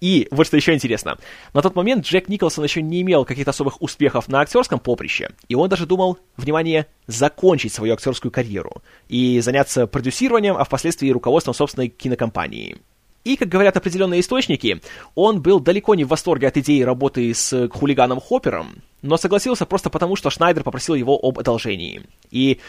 [0.00, 1.18] И вот что еще интересно.
[1.52, 5.54] На тот момент Джек Николсон еще не имел каких-то особых успехов на актерском поприще, и
[5.54, 11.88] он даже думал, внимание, закончить свою актерскую карьеру и заняться продюсированием, а впоследствии руководством собственной
[11.88, 12.78] кинокомпании.
[13.24, 14.80] И, как говорят определенные источники,
[15.14, 19.90] он был далеко не в восторге от идеи работы с хулиганом Хоппером, но согласился просто
[19.90, 22.02] потому, что Шнайдер попросил его об одолжении.
[22.30, 22.60] И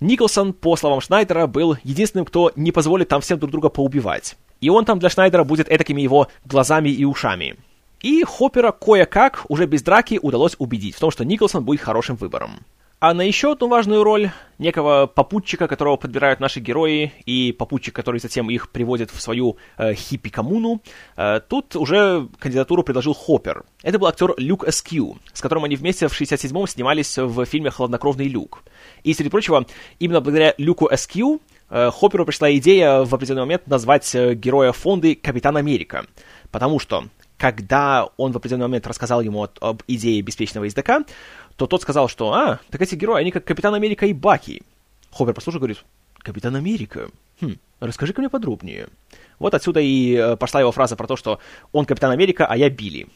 [0.00, 4.36] Николсон, по словам Шнайдера, был единственным, кто не позволит там всем друг друга поубивать.
[4.60, 7.56] И он там для Шнайдера будет этакими его глазами и ушами.
[8.00, 12.60] И Хоппера кое-как, уже без драки, удалось убедить в том, что Николсон будет хорошим выбором.
[13.00, 18.18] А на еще одну важную роль некого попутчика, которого подбирают наши герои, и попутчик, который
[18.18, 20.82] затем их приводит в свою э, хиппи-коммуну,
[21.16, 23.62] э, тут уже кандидатуру предложил Хоппер.
[23.84, 28.26] Это был актер Люк Эскью, с которым они вместе в 67-м снимались в фильме «Хладнокровный
[28.26, 28.64] Люк».
[29.04, 29.64] И, среди прочего,
[30.00, 35.14] именно благодаря Люку Эскью э, Хопперу пришла идея в определенный момент назвать э, героя фонды
[35.14, 36.04] Капитан Америка.
[36.50, 37.04] Потому что
[37.38, 41.04] когда он в определенный момент рассказал ему об, об идее беспечного ездока,
[41.56, 44.62] то тот сказал, что, а, так эти герои, они как Капитан Америка и Баки.
[45.10, 45.84] Хоппер послушал, говорит,
[46.18, 47.08] Капитан Америка?
[47.40, 48.88] Хм, расскажи-ка мне подробнее.
[49.38, 51.38] Вот отсюда и э, пошла его фраза про то, что
[51.72, 53.06] он Капитан Америка, а я Билли.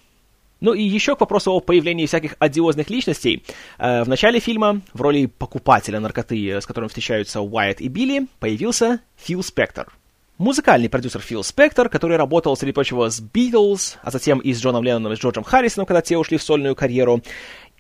[0.61, 3.43] Ну и еще к вопросу о появлении всяких одиозных личностей.
[3.79, 8.29] Э, в начале фильма в роли покупателя наркоты, э, с которым встречаются Уайт и Билли,
[8.39, 9.93] появился Фил Спектор–
[10.39, 14.85] музыкальный продюсер Фил Спектор, который работал, среди прочего, с Битлз, а затем и с Джоном
[14.85, 17.23] Ленноном и с Джорджем Харрисоном, когда те ушли в сольную карьеру,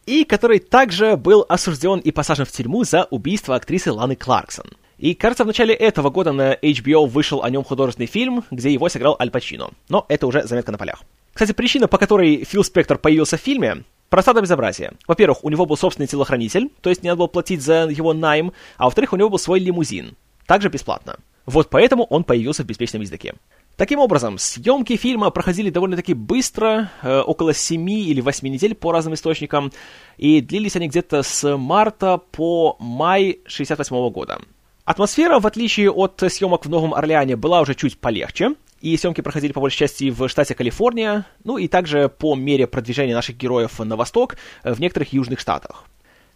[0.06, 4.66] и который также был осужден и посажен в тюрьму за убийство актрисы Ланы Кларксон.
[4.98, 8.88] И, кажется, в начале этого года на HBO вышел о нем художественный фильм, где его
[8.88, 9.70] сыграл Аль Пачино.
[9.88, 11.02] Но это уже заметка на полях.
[11.32, 14.92] Кстати, причина, по которой Фил Спектор появился в фильме, проста до безобразия.
[15.08, 18.52] Во-первых, у него был собственный телохранитель, то есть не надо было платить за его найм,
[18.76, 20.14] а во-вторых, у него был свой лимузин.
[20.46, 21.16] Также бесплатно.
[21.46, 23.34] Вот поэтому он появился в беспечном языке.
[23.76, 29.14] Таким образом, съемки фильма проходили довольно-таки быстро, э, около 7 или 8 недель по разным
[29.14, 29.72] источникам,
[30.18, 34.40] и длились они где-то с марта по май 68 года.
[34.84, 39.52] Атмосфера, в отличие от съемок в Новом Орлеане, была уже чуть полегче, и съемки проходили
[39.52, 43.96] по большей части в штате Калифорния, ну и также по мере продвижения наших героев на
[43.96, 45.86] восток в некоторых южных штатах.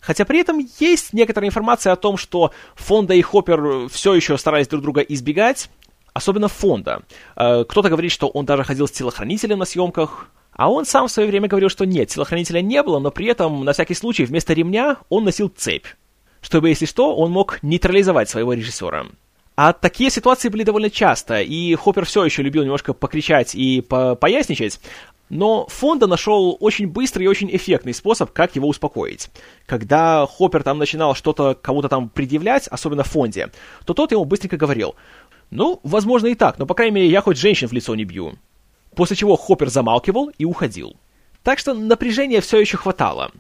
[0.06, 4.68] Хотя при этом есть некоторая информация о том, что Фонда и Хоппер все еще старались
[4.68, 5.68] друг друга избегать,
[6.14, 7.02] особенно Фонда.
[7.34, 11.10] Э, кто-то говорит, что он даже ходил с телохранителем на съемках, а он сам в
[11.10, 14.52] свое время говорил, что нет, телохранителя не было, но при этом, на всякий случай, вместо
[14.52, 15.86] ремня он носил цепь,
[16.40, 19.06] чтобы, если что, он мог нейтрализовать своего режиссера.
[19.56, 24.14] А такие ситуации были довольно часто, и Хоппер все еще любил немножко покричать и по
[24.14, 24.78] поясничать,
[25.28, 29.30] но Фонда нашел очень быстрый и очень эффектный способ, как его успокоить.
[29.66, 33.50] Когда Хоппер там начинал что-то кому-то там предъявлять, особенно Фонде,
[33.84, 34.94] то тот ему быстренько говорил,
[35.50, 38.34] ну, возможно и так, но, по крайней мере, я хоть женщин в лицо не бью.
[38.94, 40.96] После чего Хоппер замалкивал и уходил.
[41.42, 43.30] Так что напряжения все еще хватало.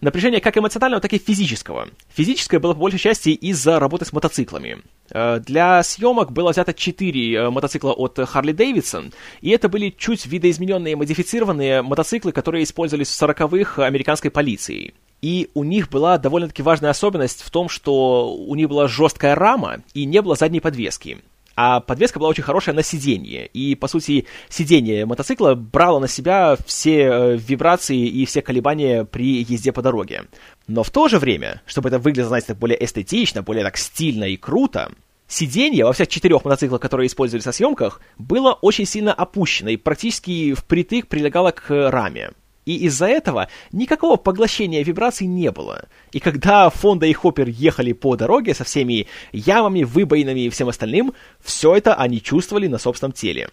[0.00, 1.88] Напряжения как эмоционального, так и физического.
[2.10, 4.82] Физическое было по большей части из-за работы с мотоциклами.
[5.10, 10.26] Э, для съемок было взято 4 э, мотоцикла от Harley Davidson, и это были чуть
[10.26, 14.94] видоизмененные, модифицированные мотоциклы, которые использовались в 40-х американской полицией.
[15.22, 19.78] И у них была довольно-таки важная особенность в том, что у них была жесткая рама
[19.94, 21.18] и не было задней подвески
[21.56, 23.46] а подвеска была очень хорошая на сиденье.
[23.46, 29.42] И, по сути, сиденье мотоцикла брало на себя все э, вибрации и все колебания при
[29.42, 30.24] езде по дороге.
[30.68, 34.36] Но в то же время, чтобы это выглядело, знаете, более эстетично, более так стильно и
[34.36, 34.92] круто,
[35.28, 40.54] Сиденье во всех четырех мотоциклах, которые использовались на съемках, было очень сильно опущено и практически
[40.54, 42.30] впритык прилегало к раме.
[42.66, 45.88] И из-за этого никакого поглощения вибраций не было.
[46.12, 51.14] И когда Фонда и Хоппер ехали по дороге со всеми ямами, выбоинами и всем остальным,
[51.40, 53.48] все это они чувствовали на собственном теле.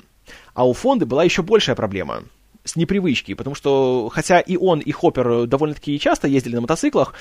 [0.55, 2.23] А у Фонды была еще большая проблема
[2.63, 7.13] с непривычки, потому что, хотя и он, и Хоппер довольно-таки часто ездили на мотоциклах,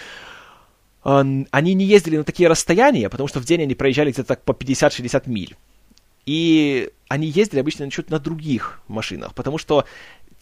[1.02, 4.52] они не ездили на такие расстояния, потому что в день они проезжали где-то так по
[4.52, 5.56] 50-60 миль.
[6.24, 9.84] И они ездили обычно чуть на других машинах, потому что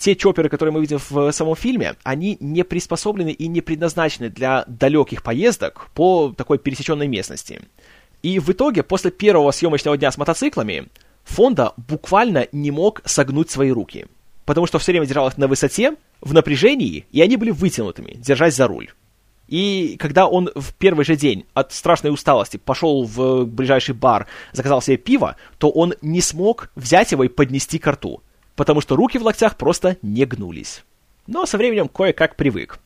[0.01, 4.65] те чоперы, которые мы видим в самом фильме, они не приспособлены и не предназначены для
[4.67, 7.61] далеких поездок по такой пересеченной местности.
[8.23, 10.89] И в итоге, после первого съемочного дня с мотоциклами,
[11.25, 14.07] Фонда буквально не мог согнуть свои руки.
[14.47, 18.57] Потому что все время держал их на высоте, в напряжении, и они были вытянутыми, держась
[18.57, 18.91] за руль.
[19.49, 24.81] И когда он в первый же день от страшной усталости пошел в ближайший бар, заказал
[24.81, 28.23] себе пиво, то он не смог взять его и поднести к рту
[28.61, 30.85] потому что руки в локтях просто не гнулись.
[31.27, 32.79] Но со временем кое-как привык.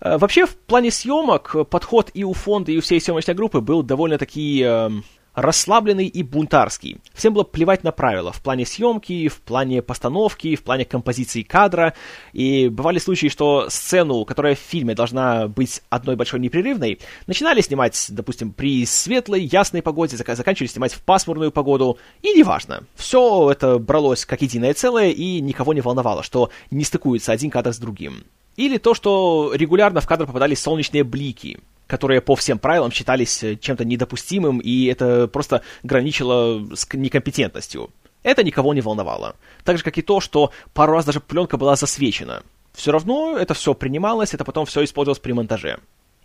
[0.00, 3.82] Э, вообще, в плане съемок подход и у фонда, и у всей съемочной группы был
[3.82, 4.90] довольно-таки э,
[5.34, 6.98] расслабленный и бунтарский.
[7.14, 11.94] Всем было плевать на правила в плане съемки, в плане постановки, в плане композиции кадра.
[12.32, 18.06] И бывали случаи, что сцену, которая в фильме должна быть одной большой непрерывной, начинали снимать,
[18.10, 22.84] допустим, при светлой, ясной погоде, заканчивали снимать в пасмурную погоду, и неважно.
[22.94, 27.72] Все это бралось как единое целое, и никого не волновало, что не стыкуется один кадр
[27.72, 28.24] с другим.
[28.56, 33.56] Или то, что регулярно в кадр попадали солнечные блики которые по всем правилам считались э,
[33.56, 37.90] чем-то недопустимым, и это просто граничило с некомпетентностью.
[38.22, 39.34] Это никого не волновало.
[39.64, 42.42] Так же, как и то, что пару раз даже пленка была засвечена.
[42.72, 45.80] Все равно это все принималось, это потом все использовалось при монтаже.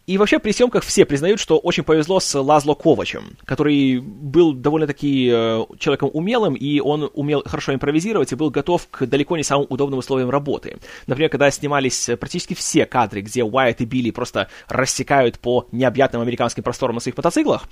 [0.08, 5.32] И вообще при съемках все признают, что очень повезло с Лазло Ковачем, который был довольно-таки
[5.34, 9.66] э, человеком умелым, и он умел хорошо импровизировать и был готов к далеко не самым
[9.70, 10.78] удобным условиям работы.
[11.08, 16.62] Например, когда снимались практически все кадры, где Уайт и Билли просто рассекают по необъятным американским
[16.62, 17.64] просторам на своих мотоциклах,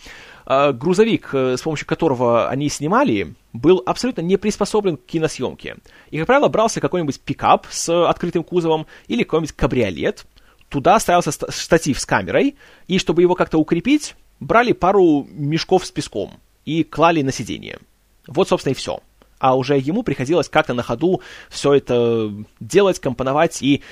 [0.48, 5.78] э, грузовик, э, с помощью которого они снимали, был абсолютно не приспособлен к киносъемке.
[6.10, 10.26] И, как правило, брался какой-нибудь пикап с открытым кузовом или какой-нибудь кабриолет,
[10.73, 12.55] туда ставился штатив с камерой,
[12.88, 17.77] и чтобы его как-то укрепить, брали пару мешков с песком и клали на сиденье.
[18.25, 18.99] Вот, собственно, и все.
[19.38, 23.83] А уже ему приходилось как-то на ходу все это делать, компоновать и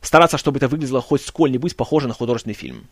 [0.00, 2.88] стараться, чтобы это выглядело хоть сколь-нибудь похоже на художественный фильм.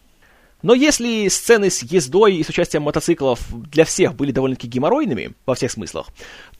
[0.62, 5.54] Но если сцены с ездой и с участием мотоциклов для всех были довольно-таки геморройными, во
[5.54, 6.08] всех смыслах,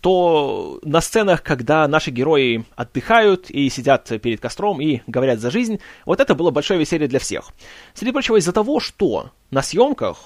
[0.01, 5.79] то на сценах, когда наши герои отдыхают и сидят перед костром и говорят за жизнь,
[6.05, 7.51] вот это было большое веселье для всех.
[7.95, 10.19] Среди прочего из-за того, что на съемках,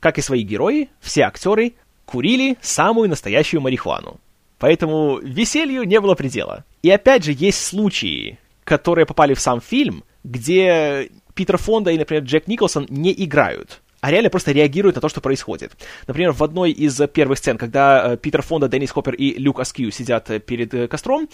[0.00, 1.74] как и свои герои, все актеры
[2.06, 4.18] курили самую настоящую марихуану.
[4.58, 6.64] Поэтому веселью не было предела.
[6.82, 12.22] И опять же, есть случаи, которые попали в сам фильм, где Питер Фонда и, например,
[12.24, 15.72] Джек Николсон не играют а реально просто реагируют на то, что происходит.
[16.06, 19.90] Например, в одной из первых сцен, когда э, Питер Фонда, Деннис Хоппер и Люк Аскью
[19.90, 21.28] сидят э, перед э, костром,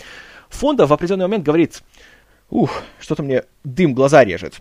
[0.48, 1.82] Фонда в определенный момент говорит,
[2.50, 4.60] ух, что-то мне дым глаза режет.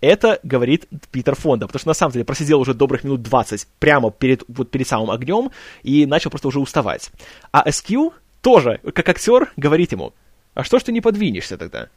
[0.00, 4.10] Это говорит Питер Фонда, потому что на самом деле просидел уже добрых минут 20 прямо
[4.10, 5.52] перед, вот перед самым огнем
[5.84, 7.10] и начал просто уже уставать.
[7.52, 10.12] А SQ тоже, как актер, говорит ему,
[10.54, 11.88] а что ж ты не подвинешься тогда?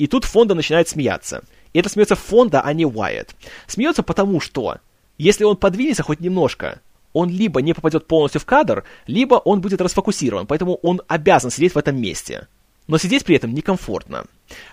[0.00, 1.42] И тут Фонда начинает смеяться.
[1.74, 3.36] И это смеется Фонда, а не Уайт.
[3.66, 4.78] Смеется потому, что
[5.18, 6.80] если он подвинется хоть немножко,
[7.12, 11.74] он либо не попадет полностью в кадр, либо он будет расфокусирован, поэтому он обязан сидеть
[11.74, 12.48] в этом месте.
[12.90, 14.24] Но сидеть при этом некомфортно.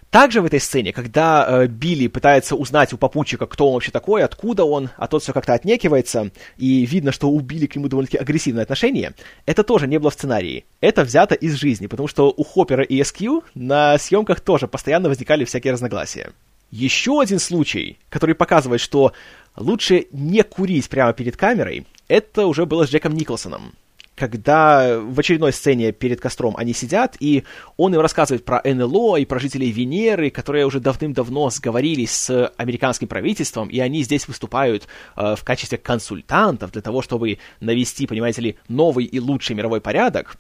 [0.10, 4.24] Также в этой сцене, когда э, Билли пытается узнать у попутчика, кто он вообще такой,
[4.24, 8.18] откуда он, а тот все как-то отнекивается, и видно, что у Билли к нему довольно-таки
[8.18, 9.14] агрессивное отношение,
[9.46, 10.66] это тоже не было в сценарии.
[10.82, 15.46] Это взято из жизни, потому что у Хоппера и SQ на съемках тоже постоянно возникали
[15.46, 16.32] всякие разногласия.
[16.72, 19.14] Еще один случай, который показывает, что
[19.56, 23.74] лучше не курить прямо перед камерой, это уже было с Джеком Николсоном.
[24.18, 27.44] Когда в очередной сцене перед костром они сидят, и
[27.78, 33.08] он им рассказывает про НЛО и про жителей Венеры, которые уже давным-давно сговорились с американским
[33.08, 38.58] правительством, и они здесь выступают э, в качестве консультантов для того, чтобы навести, понимаете ли,
[38.68, 40.36] новый и лучший мировой порядок.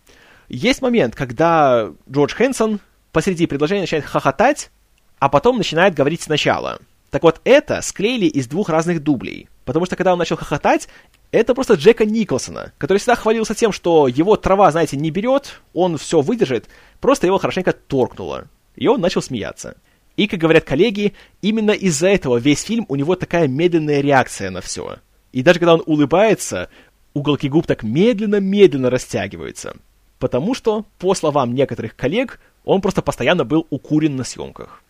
[0.49, 2.79] Есть момент, когда Джордж Хэнсон
[3.11, 4.71] посреди предложения начинает хохотать,
[5.19, 6.79] а потом начинает говорить сначала.
[7.11, 9.49] Так вот, это склеили из двух разных дублей.
[9.67, 10.87] Потому что когда он начал хохотать,
[11.29, 15.97] это просто Джека Николсона, который всегда хвалился тем, что его трава, знаете, не берет, он
[15.97, 16.69] все выдержит,
[17.01, 18.47] просто его хорошенько торкнуло.
[18.77, 19.75] И он начал смеяться.
[20.15, 24.61] И, как говорят коллеги, именно из-за этого весь фильм у него такая медленная реакция на
[24.61, 24.99] все.
[25.33, 26.69] И даже когда он улыбается,
[27.13, 29.75] уголки губ так медленно-медленно растягиваются.
[30.17, 34.81] Потому что, по словам некоторых коллег, он просто постоянно был укурен на съемках.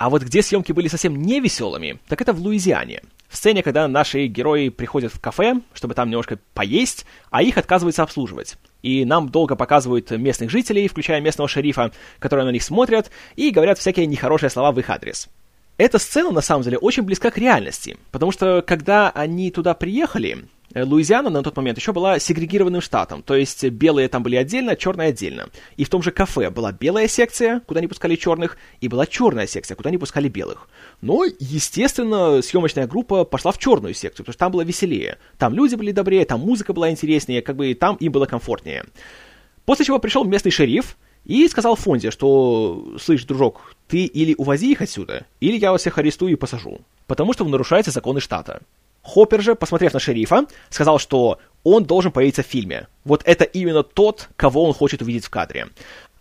[0.00, 3.02] А вот где съемки были совсем не веселыми, так это в Луизиане.
[3.28, 8.02] В сцене, когда наши герои приходят в кафе, чтобы там немножко поесть, а их отказываются
[8.02, 8.56] обслуживать.
[8.80, 13.78] И нам долго показывают местных жителей, включая местного шерифа, которые на них смотрят и говорят
[13.78, 15.28] всякие нехорошие слова в их адрес.
[15.76, 20.46] Эта сцена, на самом деле, очень близка к реальности, потому что, когда они туда приехали,
[20.74, 25.08] Луизиана на тот момент еще была сегрегированным штатом, то есть белые там были отдельно, черные
[25.08, 25.48] отдельно.
[25.76, 29.46] И в том же кафе была белая секция, куда не пускали черных, и была черная
[29.46, 30.68] секция, куда не пускали белых.
[31.00, 35.18] Но, естественно, съемочная группа пошла в черную секцию, потому что там было веселее.
[35.38, 38.84] Там люди были добрее, там музыка была интереснее, как бы там им было комфортнее.
[39.64, 44.82] После чего пришел местный шериф и сказал Фонде, что, слышь, дружок, ты или увози их
[44.82, 48.62] отсюда, или я вас всех арестую и посажу, потому что вы нарушаете законы штата.
[49.02, 52.88] Хоппер же, посмотрев на шерифа, сказал, что он должен появиться в фильме.
[53.04, 55.68] Вот это именно тот, кого он хочет увидеть в кадре.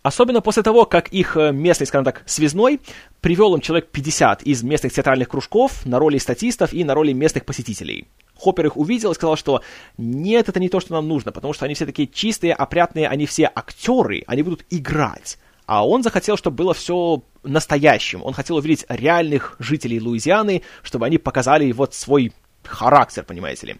[0.02, 2.80] Особенно после того, как их э, местный, скажем так, связной
[3.20, 7.44] привел им человек 50 из местных театральных кружков на роли статистов и на роли местных
[7.44, 8.08] посетителей.
[8.36, 9.62] Хоппер их увидел и сказал, что
[9.98, 13.26] нет, это не то, что нам нужно, потому что они все такие чистые, опрятные, они
[13.26, 15.38] все актеры, они будут играть.
[15.66, 18.24] А он захотел, чтобы было все настоящим.
[18.24, 22.32] Он хотел увидеть реальных жителей Луизианы, чтобы они показали вот свой
[22.70, 23.76] характер, понимаете ли.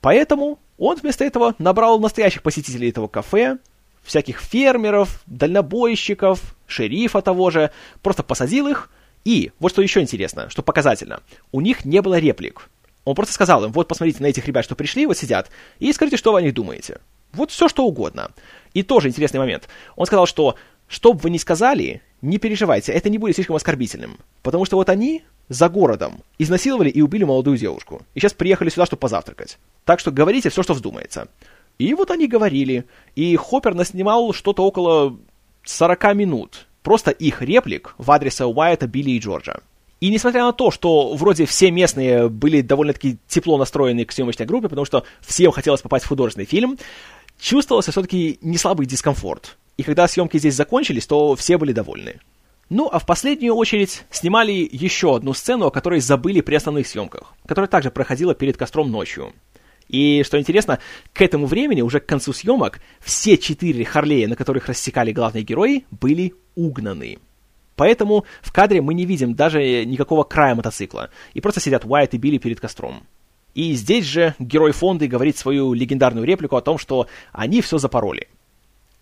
[0.00, 3.58] Поэтому он вместо этого набрал настоящих посетителей этого кафе,
[4.02, 7.70] всяких фермеров, дальнобойщиков, шерифа того же,
[8.02, 8.90] просто посадил их,
[9.24, 11.20] и, вот что еще интересно, что показательно,
[11.50, 12.68] у них не было реплик.
[13.04, 16.16] Он просто сказал им, вот посмотрите на этих ребят, что пришли, вот сидят, и скажите,
[16.16, 17.00] что вы о них думаете.
[17.32, 18.30] Вот все, что угодно.
[18.74, 19.68] И тоже интересный момент.
[19.96, 24.18] Он сказал, что что бы вы ни сказали, не переживайте, это не будет слишком оскорбительным.
[24.42, 28.02] Потому что вот они за городом изнасиловали и убили молодую девушку.
[28.14, 29.58] И сейчас приехали сюда, чтобы позавтракать.
[29.84, 31.28] Так что говорите все, что вздумается.
[31.78, 32.84] И вот они говорили.
[33.16, 35.18] И Хоппер наснимал что-то около
[35.64, 36.66] 40 минут.
[36.82, 39.60] Просто их реплик в адрес Уайта, Билли и Джорджа.
[40.00, 44.68] И несмотря на то, что вроде все местные были довольно-таки тепло настроены к съемочной группе,
[44.68, 46.78] потому что всем хотелось попасть в художественный фильм,
[47.40, 49.56] чувствовался все-таки не слабый дискомфорт.
[49.76, 52.20] И когда съемки здесь закончились, то все были довольны.
[52.70, 57.34] Ну, а в последнюю очередь снимали еще одну сцену, о которой забыли при основных съемках,
[57.46, 59.32] которая также проходила перед костром ночью.
[59.88, 60.78] И, что интересно,
[61.12, 65.84] к этому времени, уже к концу съемок, все четыре Харлея, на которых рассекали главные герои,
[65.90, 67.18] были угнаны.
[67.76, 72.18] Поэтому в кадре мы не видим даже никакого края мотоцикла, и просто сидят Уайт и
[72.18, 73.02] Билли перед костром.
[73.54, 78.28] И здесь же герой Фонды говорит свою легендарную реплику о том, что они все запороли.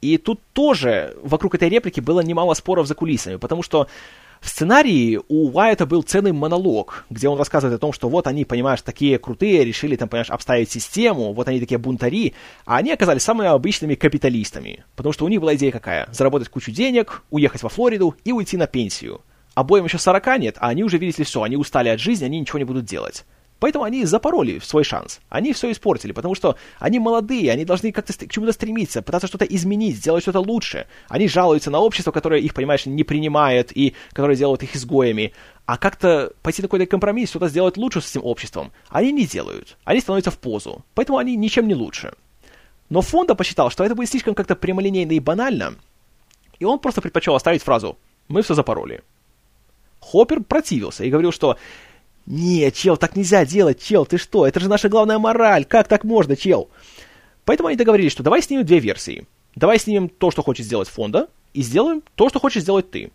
[0.02, 3.86] И тут тоже вокруг этой реплики было немало споров за кулисами, потому что
[4.40, 8.44] в сценарии у Уайта был целый монолог, где он рассказывает о том, что вот они,
[8.44, 12.34] понимаешь, такие крутые, решили там, понимаешь, обставить систему, вот они такие бунтари,
[12.66, 16.08] а они оказались самыми обычными капиталистами, потому что у них была идея какая?
[16.10, 19.20] Заработать кучу денег, уехать во Флориду и уйти на пенсию.
[19.54, 22.58] Обоим еще 40 нет, а они уже видели все, они устали от жизни, они ничего
[22.58, 23.24] не будут делать.
[23.62, 25.20] Поэтому они запороли свой шанс.
[25.28, 29.44] Они все испортили, потому что они молодые, они должны как-то к чему-то стремиться, пытаться что-то
[29.44, 30.88] изменить, сделать что-то лучше.
[31.08, 35.32] Они жалуются на общество, которое их, понимаешь, не принимает и которое делает их изгоями.
[35.64, 39.76] А как-то пойти на какой-то компромисс, что-то сделать лучше с этим обществом, они не делают.
[39.84, 40.84] Они становятся в позу.
[40.96, 42.14] Поэтому они ничем не лучше.
[42.88, 45.76] Но Фонда посчитал, что это будет слишком как-то прямолинейно и банально,
[46.58, 47.96] и он просто предпочел оставить фразу
[48.26, 49.02] «Мы все запороли».
[50.00, 51.58] Хоппер противился и говорил, что
[52.26, 54.46] «Не, чел, так нельзя делать, чел, ты что?
[54.46, 56.68] Это же наша главная мораль, как так можно, чел?»
[57.44, 59.26] Поэтому они договорились, что давай снимем две версии.
[59.56, 63.10] Давай снимем то, что хочет сделать фонда, и сделаем то, что хочешь сделать ты.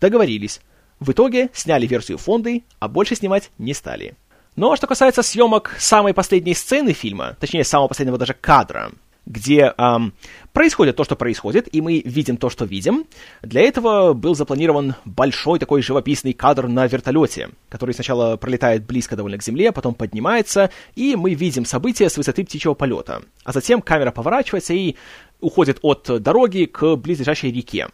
[0.00, 0.60] Договорились.
[1.00, 4.14] В итоге сняли версию фонды, а больше снимать не стали.
[4.56, 8.92] Но что касается съемок самой последней сцены фильма, точнее, самого последнего даже кадра,
[9.28, 10.14] где эм,
[10.52, 13.04] происходит то, что происходит, и мы видим то, что видим.
[13.42, 19.38] Для этого был запланирован большой такой живописный кадр на вертолете, который сначала пролетает близко довольно
[19.38, 23.22] к земле, потом поднимается, и мы видим события с высоты птичьего полета.
[23.44, 24.96] А затем камера поворачивается и
[25.40, 27.88] уходит от дороги к близлежащей реке.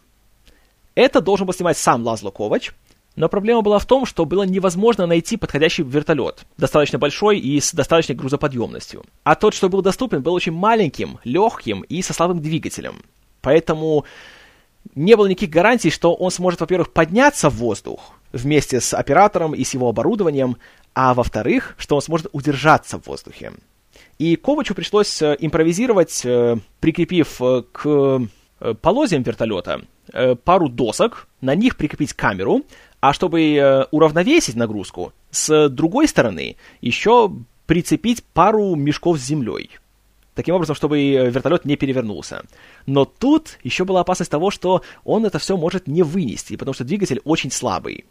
[0.95, 2.71] Это должен был снимать сам Лазло Ковач,
[3.17, 7.73] но проблема была в том, что было невозможно найти подходящий вертолет, достаточно большой и с
[7.73, 9.05] достаточной грузоподъемностью.
[9.23, 13.03] А тот, что был доступен, был очень маленьким, легким и со слабым двигателем.
[13.41, 14.05] Поэтому
[14.95, 19.65] не было никаких гарантий, что он сможет, во-первых, подняться в воздух вместе с оператором и
[19.65, 20.57] с его оборудованием,
[20.95, 23.53] а во-вторых, что он сможет удержаться в воздухе.
[24.19, 28.21] И Ковачу пришлось э, импровизировать, э, прикрепив э, к
[28.81, 29.83] полозьям вертолета
[30.45, 32.63] пару досок, на них прикрепить камеру,
[33.05, 37.31] а чтобы уравновесить нагрузку, с другой стороны еще
[37.67, 39.69] прицепить пару мешков с землей.
[40.35, 42.45] Таким образом, чтобы вертолет не перевернулся.
[42.87, 46.85] Но тут еще была опасность того, что он это все может не вынести, потому что
[46.85, 48.07] двигатель очень слабый.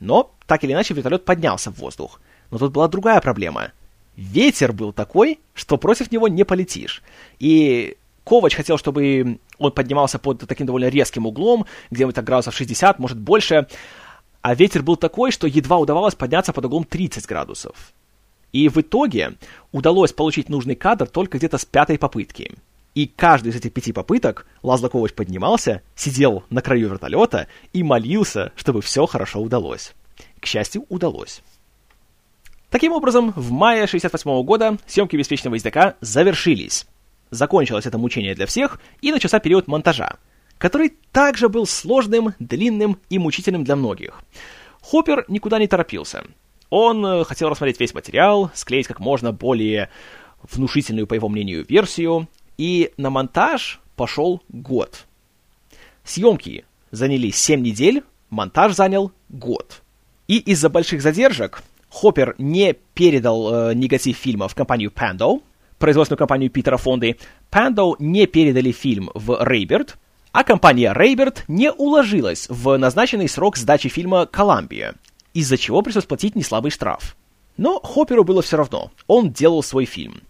[0.00, 2.18] Но, так или иначе, вертолет поднялся в воздух.
[2.50, 3.72] Но тут была другая проблема—
[4.16, 7.02] ветер был такой, что против него не полетишь.
[7.40, 13.18] И Ковач хотел, чтобы он поднимался под таким довольно резким углом, где-то градусов 60, может
[13.18, 13.66] больше,
[14.44, 17.94] а ветер был такой, что едва удавалось подняться под углом 30 градусов.
[18.52, 19.36] И в итоге
[19.72, 22.52] удалось получить нужный кадр только где-то с пятой попытки.
[22.94, 28.52] И каждый из этих пяти попыток Лазло Ковач поднимался, сидел на краю вертолета и молился,
[28.54, 29.94] чтобы все хорошо удалось.
[30.40, 31.40] К счастью, удалось.
[32.68, 36.86] Таким образом, в мае 68 года съемки «Беспечного ездака» завершились.
[37.30, 40.18] Закончилось это мучение для всех, и начался период монтажа,
[40.58, 44.22] который также был сложным, длинным и мучительным для многих.
[44.82, 46.24] Хоппер никуда не торопился.
[46.70, 49.90] Он э, хотел рассмотреть весь материал, склеить как можно более
[50.42, 52.28] внушительную, по его мнению, версию,
[52.58, 55.06] и на монтаж пошел год.
[56.04, 59.82] Съемки заняли 7 недель, монтаж занял год.
[60.28, 65.42] И из-за больших задержек Хоппер не передал э, негатив фильма в компанию Pando,
[65.78, 67.16] производственную компанию Питера Фонды.
[67.50, 69.96] Pando не передали фильм в Рейберт,
[70.34, 74.96] а компания Рейберт не уложилась в назначенный срок сдачи фильма Columbia,
[75.32, 77.16] из-за чего пришлось платить неслабый штраф.
[77.56, 80.22] Но Хопперу было все равно, он делал свой фильм.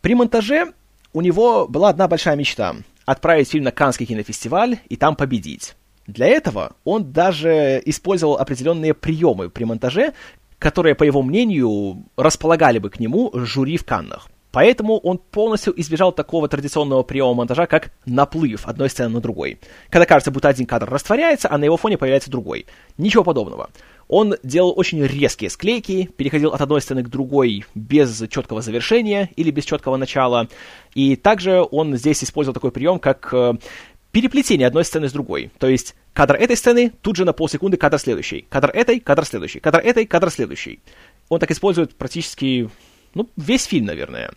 [0.00, 0.72] При монтаже
[1.12, 5.74] у него была одна большая мечта— отправить фильм на Каннский кинофестиваль и там победить.
[6.06, 10.14] Для этого он даже использовал определенные приемы при монтаже,
[10.58, 14.30] которые, по его мнению, располагали бы к нему жюри в Каннах.
[14.52, 19.58] Поэтому он полностью избежал такого традиционного приема монтажа, как наплыв одной сцены на другой.
[19.90, 22.66] Когда кажется, будто один кадр растворяется, а на его фоне появляется другой.
[22.98, 23.70] Ничего подобного.
[24.08, 29.52] Он делал очень резкие склейки, переходил от одной сцены к другой без четкого завершения или
[29.52, 30.48] без четкого начала.
[30.96, 33.54] И также он здесь использовал такой прием, как э,
[34.10, 35.52] переплетение одной сцены с другой.
[35.58, 38.46] То есть кадр этой сцены, тут же на полсекунды кадр следующий.
[38.48, 39.60] Кадр этой, кадр следующий.
[39.60, 40.80] Кадр этой, кадр следующий.
[41.28, 42.68] Он так использует практически,
[43.14, 44.32] ну, весь фильм, наверное.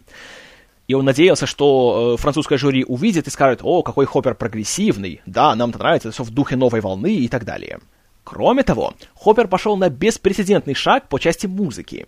[0.87, 5.55] И он надеялся, что э, французское жюри увидит и скажет, о, какой Хоппер прогрессивный, да,
[5.55, 7.79] нам это нравится, это все в духе новой волны и так далее.
[8.23, 12.05] Кроме того, Хоппер пошел на беспрецедентный шаг по части музыки.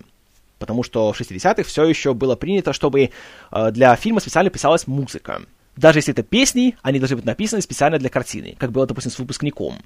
[0.60, 3.10] Потому что в 60-х все еще было принято, чтобы
[3.52, 5.42] э, для фильма специально писалась музыка.
[5.76, 9.20] Даже если это песни, они должны быть написаны специально для картины, как было, допустим, с
[9.20, 9.80] выпускником.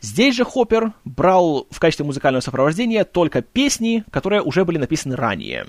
[0.00, 5.66] Здесь же Хоппер брал в качестве музыкального сопровождения только песни, которые уже были написаны ранее.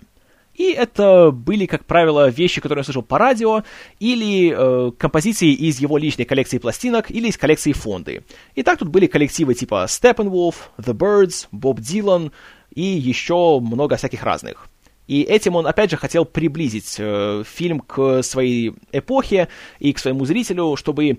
[0.62, 3.64] И это были, как правило, вещи, которые я слышал по радио,
[4.00, 8.24] или э, композиции из его личной коллекции пластинок, или из коллекции фонды.
[8.54, 12.32] И так тут были коллективы типа Steppenwolf, The Birds, Bob Dylan
[12.76, 14.68] и еще много всяких разных.
[15.08, 19.48] И этим он, опять же, хотел приблизить э, фильм к своей эпохе
[19.80, 21.18] и к своему зрителю, чтобы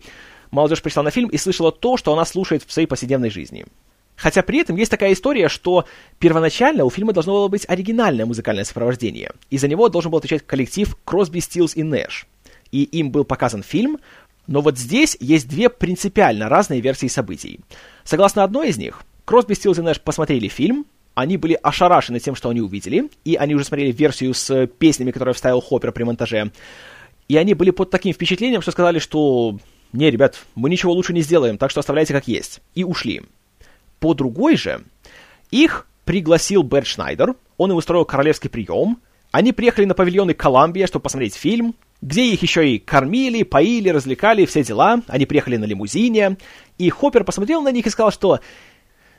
[0.52, 3.66] молодежь пришла на фильм и слышала то, что она слушает в своей повседневной жизни.
[4.22, 5.84] Хотя при этом есть такая история, что
[6.20, 10.46] первоначально у фильма должно было быть оригинальное музыкальное сопровождение, и за него должен был отвечать
[10.46, 12.28] коллектив Кросби, Стилс и Нэш.
[12.70, 13.98] И им был показан фильм,
[14.46, 17.58] но вот здесь есть две принципиально разные версии событий.
[18.04, 22.48] Согласно одной из них, Кросби, Стилс и Нэш посмотрели фильм, они были ошарашены тем, что
[22.48, 26.52] они увидели, и они уже смотрели версию с песнями, которые вставил Хоппер при монтаже.
[27.26, 29.58] И они были под таким впечатлением, что сказали, что
[29.92, 32.60] «Не, ребят, мы ничего лучше не сделаем, так что оставляйте как есть».
[32.76, 33.22] И ушли.
[34.02, 34.82] По другой же,
[35.52, 38.98] их пригласил Берт Шнайдер, он им устроил королевский прием,
[39.30, 44.44] они приехали на павильоны Колумбия, чтобы посмотреть фильм, где их еще и кормили, поили, развлекали,
[44.44, 45.02] все дела.
[45.06, 46.36] Они приехали на лимузине,
[46.78, 48.40] и Хоппер посмотрел на них и сказал, что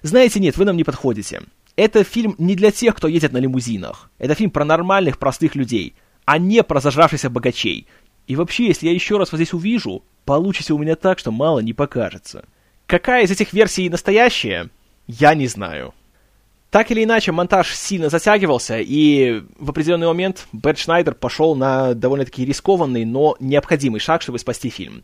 [0.02, 1.44] «Знаете, нет, вы нам не подходите.
[1.78, 4.12] Это фильм не для тех, кто едет на лимузинах.
[4.18, 7.88] Это фильм про нормальных, простых людей, а не про зажравшихся богачей.
[8.28, 11.60] И вообще, если я еще раз вас здесь увижу, получится у меня так, что мало
[11.62, 12.44] не покажется.
[12.88, 14.70] Какая из этих версий настоящая,
[15.08, 15.94] я не знаю.
[16.70, 22.46] Так или иначе, монтаж сильно затягивался, и в определенный момент Бэт Шнайдер пошел на довольно-таки
[22.46, 25.04] рискованный, но необходимый шаг, чтобы спасти фильм.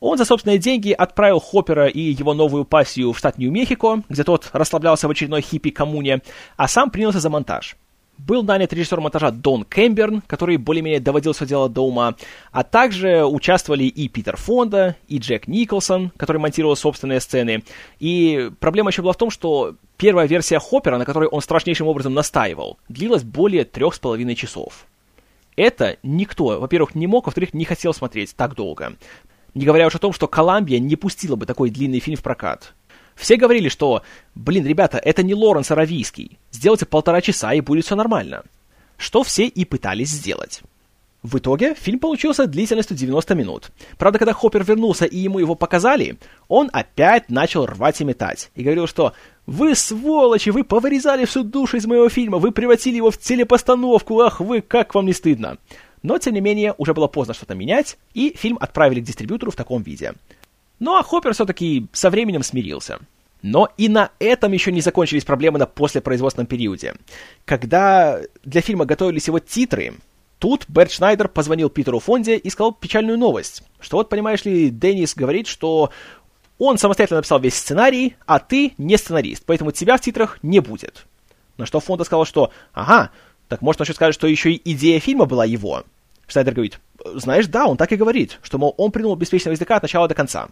[0.00, 4.50] Он за собственные деньги отправил Хоппера и его новую пассию в штат Нью-Мехико, где тот
[4.52, 6.20] расслаблялся в очередной хиппи-коммуне,
[6.58, 7.76] а сам принялся за монтаж.
[8.18, 12.14] Был нанят режиссер монтажа Дон Кэмберн, который более-менее доводил все дело до ума,
[12.52, 17.64] а также участвовали и Питер Фонда, и Джек Николсон, который монтировал собственные сцены.
[17.98, 22.14] И проблема еще была в том, что первая версия Хоппера, на которой он страшнейшим образом
[22.14, 24.86] настаивал, длилась более трех с половиной часов.
[25.56, 28.94] Это никто, во-первых, не мог, во-вторых, не хотел смотреть так долго.
[29.54, 32.74] Не говоря уж о том, что Коламбия не пустила бы такой длинный фильм в прокат.
[33.14, 34.02] Все говорили, что,
[34.34, 36.38] блин, ребята, это не Лоренс Аравийский.
[36.50, 38.42] Сделайте полтора часа, и будет все нормально.
[38.96, 40.62] Что все и пытались сделать.
[41.24, 43.70] В итоге фильм получился длительностью 90 минут.
[43.96, 48.50] Правда, когда Хоппер вернулся и ему его показали, он опять начал рвать и метать.
[48.54, 49.14] И говорил, что
[49.46, 54.40] «Вы сволочи, вы повырезали всю душу из моего фильма, вы превратили его в телепостановку, ах
[54.40, 55.56] вы, как вам не стыдно!»
[56.02, 59.56] Но, тем не менее, уже было поздно что-то менять, и фильм отправили к дистрибьютору в
[59.56, 60.12] таком виде.
[60.78, 62.98] Ну а Хоппер все-таки со временем смирился.
[63.42, 66.94] Но и на этом еще не закончились проблемы на послепроизводственном периоде.
[67.44, 69.94] Когда для фильма готовились его титры,
[70.38, 75.14] тут Берт Шнайдер позвонил Питеру Фонде и сказал печальную новость, что вот, понимаешь ли, Деннис
[75.14, 75.90] говорит, что
[76.58, 81.06] он самостоятельно написал весь сценарий, а ты не сценарист, поэтому тебя в титрах не будет.
[81.58, 83.10] На что Фонда сказал, что «Ага,
[83.48, 85.84] так может он еще скажет, что еще и идея фильма была его?»
[86.26, 86.80] Шнайдер говорит
[87.14, 90.14] «Знаешь, да, он так и говорит, что, мол, он придумал беспечного языка от начала до
[90.14, 90.48] конца».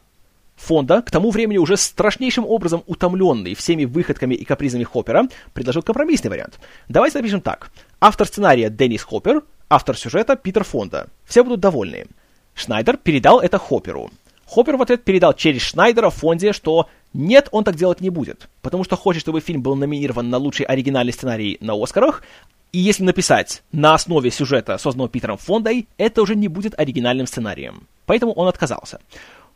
[0.56, 6.30] Фонда, к тому времени уже страшнейшим образом утомленный всеми выходками и капризами Хоппера, предложил компромиссный
[6.30, 6.60] вариант.
[6.88, 7.70] Давайте напишем так.
[8.00, 11.08] Автор сценария Деннис Хоппер, автор сюжета Питер Фонда.
[11.24, 12.06] Все будут довольны.
[12.54, 14.10] Шнайдер передал это Хопперу.
[14.46, 18.84] Хоппер в ответ передал через Шнайдера Фонде, что нет, он так делать не будет, потому
[18.84, 22.22] что хочет, чтобы фильм был номинирован на лучший оригинальный сценарий на Оскарах,
[22.72, 27.86] и если написать на основе сюжета, созданного Питером Фондой, это уже не будет оригинальным сценарием.
[28.06, 29.00] Поэтому он отказался.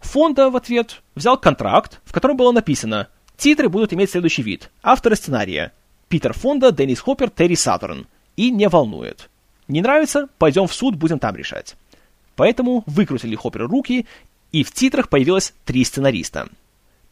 [0.07, 4.70] Фонда в ответ взял контракт, в котором было написано «Титры будут иметь следующий вид.
[4.82, 5.72] Авторы сценария.
[6.09, 8.07] Питер Фонда, Деннис Хоппер, Терри Саттерн.
[8.36, 9.28] И не волнует.
[9.68, 10.28] Не нравится?
[10.38, 11.76] Пойдем в суд, будем там решать».
[12.36, 14.07] Поэтому выкрутили Хопперу руки,
[14.52, 16.48] и в титрах появилось три сценариста–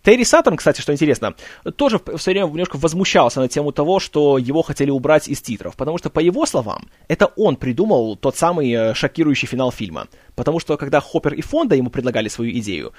[0.05, 1.35] Терри Саттерн, кстати, что интересно,
[1.77, 5.77] тоже в свое время немножко возмущался на тему того, что его хотели убрать из титров,
[5.77, 10.09] потому что, по его словам, это он придумал тот самый э, шокирующий финал фильма.
[10.35, 12.93] Потому что, когда Хоппер и Фонда ему предлагали свою идею,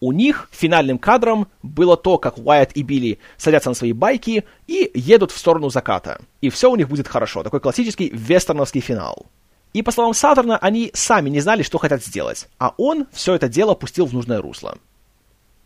[0.00, 4.90] у них финальным кадром было то, как Уайт и Билли садятся на свои байки и
[4.92, 6.20] едут в сторону заката.
[6.42, 7.42] И все у них будет хорошо.
[7.42, 9.26] Такой классический вестерновский финал.
[9.72, 13.48] И по словам Саттерна, они сами не знали, что хотят сделать, а он все это
[13.48, 14.76] дело пустил в нужное русло.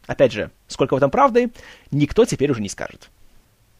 [0.06, 1.50] Опять же, сколько в этом правды,
[1.90, 3.10] никто теперь уже не скажет.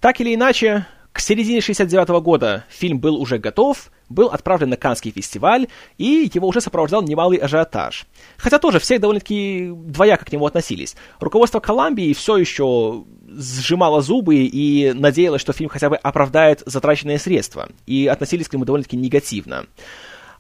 [0.01, 4.77] Так или иначе, к середине 69 -го года фильм был уже готов, был отправлен на
[4.77, 5.67] Каннский фестиваль,
[5.99, 8.07] и его уже сопровождал немалый ажиотаж.
[8.37, 10.95] Хотя тоже все довольно-таки двояко к нему относились.
[11.19, 17.69] Руководство Колумбии все еще сжимало зубы и надеялось, что фильм хотя бы оправдает затраченные средства,
[17.87, 19.67] и относились к нему довольно-таки негативно.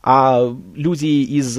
[0.03, 1.59] А люди из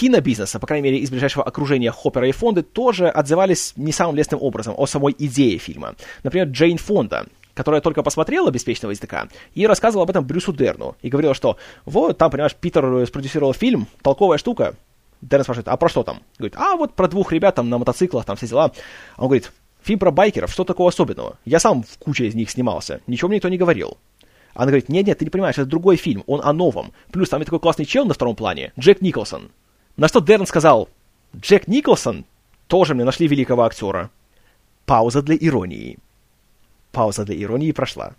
[0.00, 4.40] кинобизнеса, по крайней мере, из ближайшего окружения Хоппера и Фонды, тоже отзывались не самым лестным
[4.42, 5.94] образом о самой идее фильма.
[6.22, 10.96] Например, Джейн Фонда, которая только посмотрела «Беспечного языка» и рассказывала об этом Брюсу Дерну.
[11.02, 14.74] И говорила, что вот там, понимаешь, Питер спродюсировал фильм, толковая штука.
[15.20, 16.22] Дерн спрашивает, а про что там?
[16.38, 18.72] Говорит, а вот про двух ребят там на мотоциклах, там все дела.
[19.18, 21.38] Он говорит, фильм про байкеров, что такого особенного?
[21.44, 23.98] Я сам в куче из них снимался, ничего мне никто не говорил.
[24.54, 26.92] Она говорит, нет-нет, ты не понимаешь, это другой фильм, он о новом.
[27.12, 29.50] Плюс там и такой классный чел на втором плане, Джек Николсон.
[30.00, 30.88] На что Дерн сказал,
[31.36, 32.24] Джек Николсон,
[32.68, 34.08] тоже мне нашли великого актера.
[34.86, 35.98] Пауза для иронии.
[36.90, 38.14] Пауза для иронии прошла.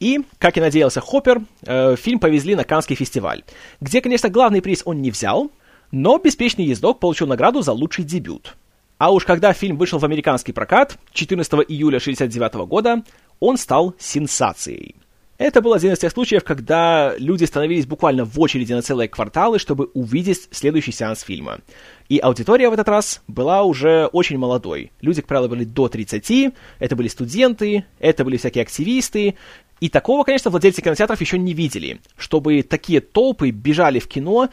[0.00, 3.44] И, как и надеялся Хоппер, э, фильм повезли на Каннский фестиваль,
[3.78, 5.50] где, конечно, главный приз он не взял,
[5.90, 8.56] но «Беспечный ездок» получил награду за лучший дебют.
[8.96, 13.02] А уж когда фильм вышел в американский прокат 14 июля 1969 года,
[13.38, 14.96] он стал сенсацией.
[15.38, 19.60] Это был один из тех случаев, когда люди становились буквально в очереди на целые кварталы,
[19.60, 21.60] чтобы увидеть следующий сеанс фильма.
[22.08, 24.90] И аудитория в этот раз была уже очень молодой.
[25.00, 29.36] Люди, как правило, были до 30, это были студенты, это были всякие активисты,
[29.78, 34.48] и такого, конечно, владельцы кинотеатров еще не видели, чтобы такие толпы бежали в кино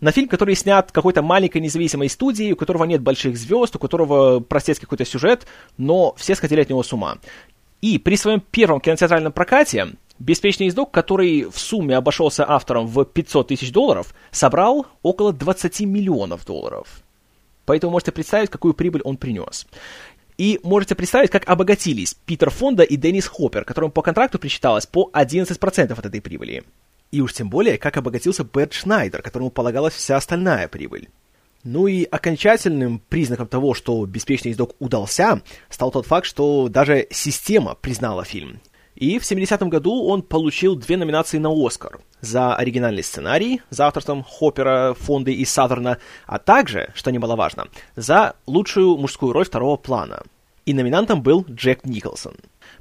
[0.00, 4.40] на фильм, который снят какой-то маленькой независимой студией, у которого нет больших звезд, у которого
[4.40, 7.18] простецкий какой-то сюжет, но все сходили от него с ума.
[7.82, 9.88] И при своем первом кинотеатральном прокате
[10.20, 16.44] Беспечный ездок, который в сумме обошелся автором в 500 тысяч долларов, собрал около 20 миллионов
[16.44, 17.02] долларов.
[17.64, 19.66] Поэтому можете представить, какую прибыль он принес.
[20.36, 25.10] И можете представить, как обогатились Питер Фонда и Деннис Хоппер, которым по контракту причиталось по
[25.14, 26.64] 11% от этой прибыли.
[27.10, 31.08] И уж тем более, как обогатился Берт Шнайдер, которому полагалась вся остальная прибыль.
[31.64, 35.40] Ну и окончательным признаком того, что «Беспечный ездок» удался,
[35.70, 38.60] стал тот факт, что даже система признала фильм.
[39.00, 44.22] И в 70-м году он получил две номинации на Оскар за оригинальный сценарий, за авторством
[44.22, 45.96] Хоппера, Фонды и Саверна,
[46.26, 50.22] а также, что немаловажно, за лучшую мужскую роль второго плана.
[50.66, 52.34] И номинантом был Джек Николсон.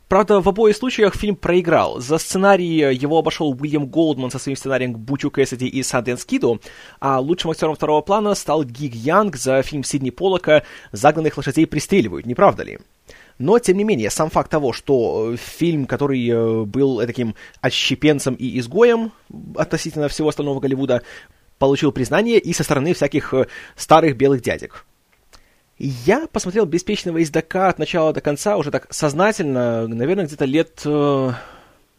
[0.10, 2.02] Правда, в обоих случаях фильм проиграл.
[2.02, 6.60] За сценарий его обошел Уильям Голдман со своим сценарием «Бучу Кэссиди» и «Санденс Киду»,
[7.00, 12.26] а лучшим актером второго плана стал Гиг Янг за фильм Сидни Поллока «Загнанных лошадей пристреливают»,
[12.26, 12.80] не правда ли?
[13.40, 18.36] Но, тем не менее, сам факт того, что э, фильм, который э, был таким отщепенцем
[18.36, 19.14] и изгоем
[19.56, 21.04] относительно всего остального Голливуда,
[21.58, 24.86] получил признание и со стороны всяких э, старых белых дядек.
[25.78, 30.86] Я посмотрел «Беспечного издока» от начала до конца уже так сознательно, наверное, где-то лет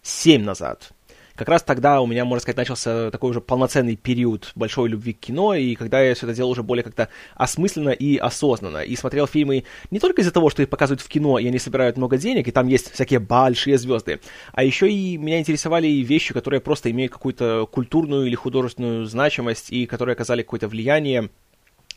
[0.03, 0.93] семь назад
[1.41, 5.20] как раз тогда у меня, можно сказать, начался такой уже полноценный период большой любви к
[5.20, 9.26] кино, и когда я все это делал уже более как-то осмысленно и осознанно, и смотрел
[9.26, 12.47] фильмы не только из-за того, что их показывают в кино, и они собирают много денег,
[12.47, 14.20] и там есть всякие большие звезды,
[14.53, 19.86] а еще и меня интересовали вещи, которые просто имеют какую-то культурную или художественную значимость, и
[19.86, 21.30] которые оказали какое-то влияние.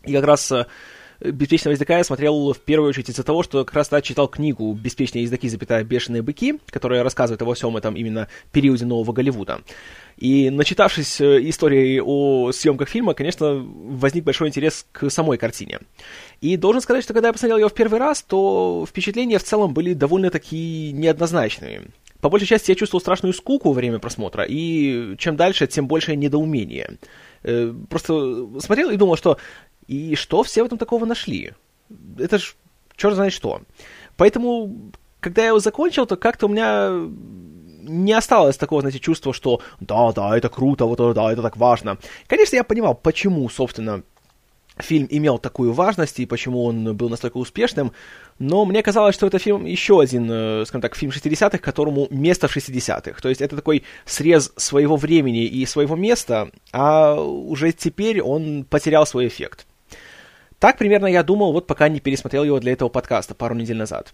[0.05, 0.67] И как раз э,
[1.23, 4.73] «Беспечного языка» я смотрел в первую очередь из-за того, что как раз тогда читал книгу
[4.73, 9.61] «Беспечные языки, запятая, бешеные быки», которая рассказывает обо всем этом именно периоде нового Голливуда.
[10.17, 15.79] И начитавшись э, истории о съемках фильма, конечно, возник большой интерес к самой картине.
[16.41, 19.73] И должен сказать, что когда я посмотрел ее в первый раз, то впечатления в целом
[19.73, 21.91] были довольно-таки неоднозначными.
[22.19, 26.15] По большей части я чувствовал страшную скуку во время просмотра, и чем дальше, тем большее
[26.15, 26.97] недоумение.
[27.43, 29.37] Э, просто смотрел и думал, что
[29.87, 31.53] и что все в этом такого нашли?
[32.17, 32.55] Это ж
[32.95, 33.61] черт знает что.
[34.17, 37.09] Поэтому, когда я его закончил, то как-то у меня
[37.85, 41.97] не осталось такого, знаете, чувства, что да, да, это круто, вот да, это так важно.
[42.27, 44.03] Конечно, я понимал, почему, собственно,
[44.77, 47.91] фильм имел такую важность и почему он был настолько успешным,
[48.39, 52.47] но мне казалось, что это фильм еще один, э, скажем так, фильм 60-х, которому место
[52.47, 53.21] в 60-х.
[53.21, 59.05] То есть это такой срез своего времени и своего места, а уже теперь он потерял
[59.05, 59.67] свой эффект.
[60.63, 64.13] Так примерно я думал, вот пока не пересмотрел его для этого подкаста пару недель назад.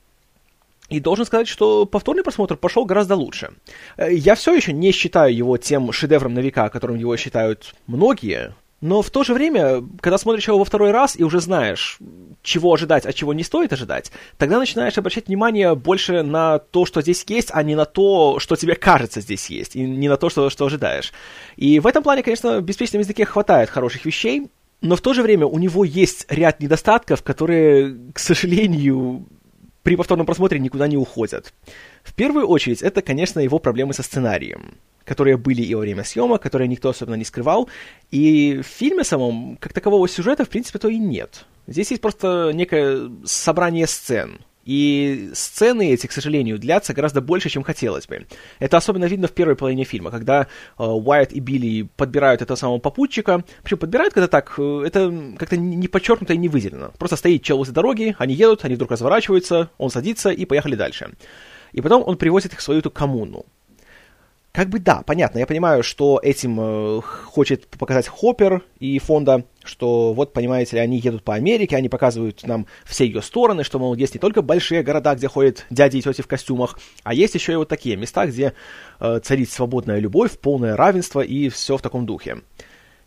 [0.89, 3.52] И должен сказать, что повторный просмотр пошел гораздо лучше.
[3.97, 8.56] Э, я все еще не считаю его тем шедевром на века, которым его считают многие,
[8.82, 12.00] но в то же время, когда смотришь его во второй раз и уже знаешь,
[12.41, 17.02] чего ожидать, а чего не стоит ожидать, тогда начинаешь обращать внимание больше на то, что
[17.02, 20.30] здесь есть, а не на то, что тебе кажется здесь есть, и не на то,
[20.30, 21.14] что, что ожидаешь.
[21.58, 24.50] И в этом плане, конечно, в беспечном языке хватает хороших вещей,
[24.82, 29.25] но в то же время у него есть ряд недостатков, которые, к сожалению,
[29.84, 31.53] при повторном просмотре никуда не уходят.
[32.03, 36.41] В первую очередь, это, конечно, его проблемы со сценарием, которые были и во время съемок,
[36.41, 37.69] которые никто особенно не скрывал,
[38.11, 41.45] и в фильме самом, как такового сюжета, в принципе, то и нет.
[41.67, 47.64] Здесь есть просто некое собрание сцен, и сцены эти, к сожалению, длятся гораздо больше, чем
[47.64, 48.28] хотелось бы.
[48.60, 50.43] Это особенно видно в первой половине фильма, когда
[50.78, 53.43] э, Уайт и Билли подбирают этого самого попутчика.
[53.64, 56.91] Причем подбирают когда так, э, это как-то не подчеркнуто и не выделено.
[56.97, 61.12] Просто стоит чел возле дороги, они едут, они вдруг разворачиваются, он садится и поехали дальше.
[61.72, 63.45] И потом он привозит их в свою эту коммуну.
[64.60, 70.12] Как бы да, понятно, я понимаю, что этим э, хочет показать Хоппер и Фонда, что
[70.12, 73.95] вот, понимаете ли, они едут по Америке, они показывают нам все ее стороны, что, мол,
[73.95, 77.53] есть не только большие города, где ходят дяди и тети в костюмах, а есть еще
[77.53, 78.51] и вот такие места, где
[78.99, 82.39] э, царит свободная любовь, полное равенство и все в таком духе.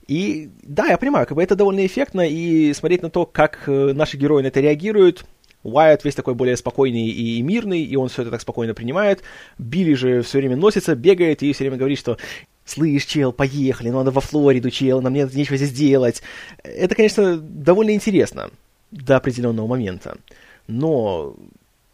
[0.09, 3.93] И да, я понимаю, как бы это довольно эффектно, и смотреть на то, как э,
[3.93, 5.27] наши герои на это реагируют,
[5.63, 9.23] Уайт весь такой более спокойный и мирный, и он все это так спокойно принимает.
[9.59, 12.19] Билли же все время носится, бегает и все время говорит, что
[12.65, 16.23] «Слышь, чел, поехали, ну, надо во Флориду, чел, нам нет нечего здесь делать».
[16.63, 18.51] Это, конечно, довольно интересно
[18.91, 20.17] до определенного момента.
[20.67, 21.35] Но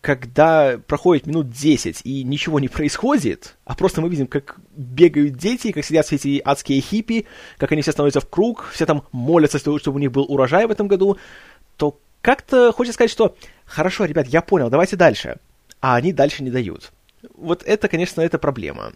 [0.00, 5.72] когда проходит минут 10 и ничего не происходит, а просто мы видим, как бегают дети,
[5.72, 9.58] как сидят все эти адские хиппи, как они все становятся в круг, все там молятся,
[9.58, 11.18] чтобы у них был урожай в этом году,
[11.76, 11.98] то
[12.28, 15.38] как-то хочется сказать, что «хорошо, ребят, я понял, давайте дальше».
[15.80, 16.92] А они дальше не дают.
[17.34, 18.92] Вот это, конечно, это проблема.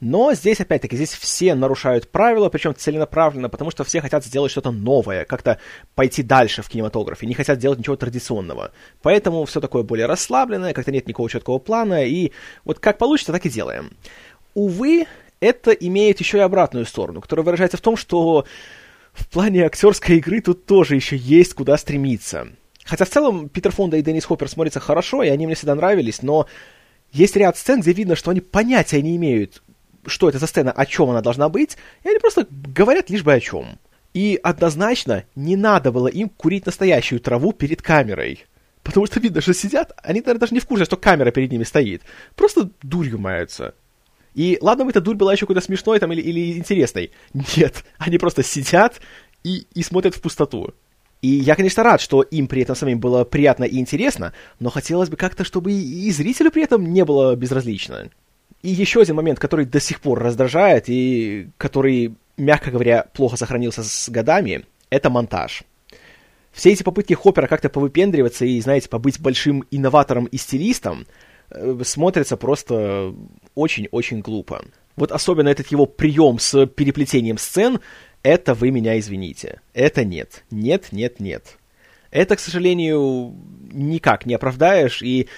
[0.00, 4.72] Но здесь, опять-таки, здесь все нарушают правила, причем целенаправленно, потому что все хотят сделать что-то
[4.72, 5.58] новое, как-то
[5.94, 8.72] пойти дальше в кинематографе, не хотят делать ничего традиционного.
[9.00, 12.32] Поэтому все такое более расслабленное, как-то нет никакого четкого плана, и
[12.66, 13.92] вот как получится, так и делаем.
[14.52, 15.06] Увы,
[15.40, 18.44] это имеет еще и обратную сторону, которая выражается в том, что
[19.14, 22.48] в плане актерской игры тут тоже еще есть куда стремиться.
[22.86, 26.22] Хотя в целом Питер Фонда и Деннис Хоппер смотрятся хорошо, и они мне всегда нравились,
[26.22, 26.46] но
[27.12, 29.62] есть ряд сцен, где видно, что они понятия не имеют,
[30.06, 33.32] что это за сцена, о чем она должна быть, и они просто говорят лишь бы
[33.32, 33.78] о чем.
[34.14, 38.46] И однозначно не надо было им курить настоящую траву перед камерой.
[38.82, 41.64] Потому что видно, что сидят, они, наверное, даже не в курсе, что камера перед ними
[41.64, 42.02] стоит.
[42.36, 43.74] Просто дурью маются.
[44.34, 47.10] И ладно бы эта дурь была еще куда-то смешной там или, или интересной.
[47.56, 49.00] Нет, они просто сидят
[49.42, 50.72] и, и смотрят в пустоту.
[51.26, 55.08] И я, конечно, рад, что им при этом самим было приятно и интересно, но хотелось
[55.08, 58.10] бы как-то, чтобы и, зрителю при этом не было безразлично.
[58.62, 63.82] И еще один момент, который до сих пор раздражает и который, мягко говоря, плохо сохранился
[63.82, 65.64] с годами, это монтаж.
[66.52, 71.08] Все эти попытки Хоппера как-то повыпендриваться и, знаете, побыть большим инноватором и стилистом
[71.50, 73.12] э, смотрятся просто
[73.56, 74.62] очень-очень глупо.
[74.94, 77.80] Вот особенно этот его прием с переплетением сцен,
[78.26, 79.60] это вы меня извините.
[79.72, 80.42] Это нет.
[80.50, 81.58] Нет, нет, нет.
[82.10, 83.34] Это, к сожалению,
[83.70, 85.28] никак не оправдаешь, и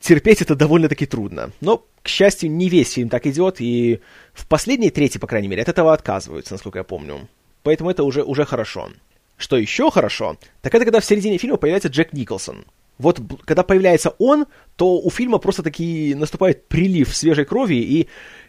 [0.00, 1.52] терпеть это довольно-таки трудно.
[1.60, 4.00] Но, к счастью, не весь фильм так идет, и
[4.32, 7.28] в последней трети, по крайней мере, от этого отказываются, насколько я помню.
[7.62, 8.90] Поэтому это уже, уже хорошо.
[9.36, 12.64] Что еще хорошо, так это когда в середине фильма появляется Джек Николсон.
[12.98, 14.46] Вот когда появляется он,
[14.76, 18.08] то у фильма просто таки наступает прилив свежей крови, и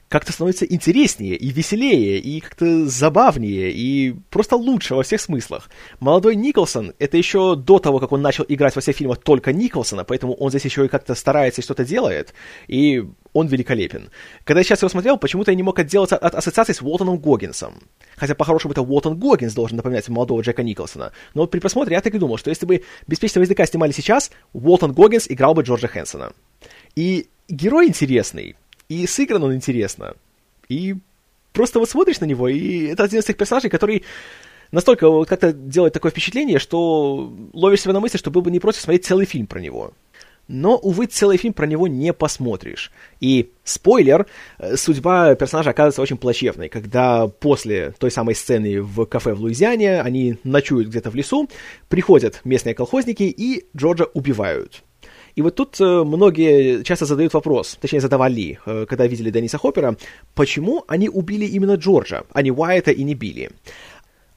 [0.10, 5.70] как-то становится интереснее и веселее, и как-то забавнее, и просто лучше во всех смыслах.
[6.00, 10.06] Молодой Николсон, это еще до того, как он начал играть во всех фильмах только Николсона,
[10.06, 12.34] поэтому он здесь еще и как-то старается и что-то делает,
[12.68, 13.04] и
[13.34, 14.10] он великолепен.
[14.46, 17.76] Когда я сейчас его смотрел, почему-то я не мог отделаться от ассоциации с Уолтоном Гоггинсом.
[18.16, 21.12] Хотя, по-хорошему, это Уолтон Гоггинс должен напоминать молодого Джека Николсона.
[21.34, 24.94] Но при просмотре я так и думал, что если бы «Беспечного ездока» снимали сейчас, Уолтон
[24.94, 26.32] Гоггинс играл бы Джорджа Хэнсона.
[26.96, 28.56] И герой интересный,
[28.90, 30.16] и сыгран он интересно.
[30.70, 30.96] И
[31.54, 34.04] просто вот смотришь на него, и это один из тех персонажей, который
[34.72, 38.60] настолько вот как-то делает такое впечатление, что ловишь себя на мысли, что был бы не
[38.60, 39.94] против смотреть целый фильм про него.
[40.48, 42.92] Но, увы, целый фильм про него не посмотришь.
[43.20, 44.28] И, спойлер,
[44.60, 50.00] э, судьба персонажа оказывается очень плачевной, когда после той самой сцены в кафе в Луизиане
[50.00, 51.50] они ночуют где-то в лесу,
[51.90, 54.84] приходят местные колхозники и Джорджа убивают.
[55.38, 59.96] И вот тут э, многие часто задают вопрос, точнее задавали, э, когда видели Дениса Хоппера,
[60.34, 63.52] почему они убили именно Джорджа, а не Уайта и не Билли.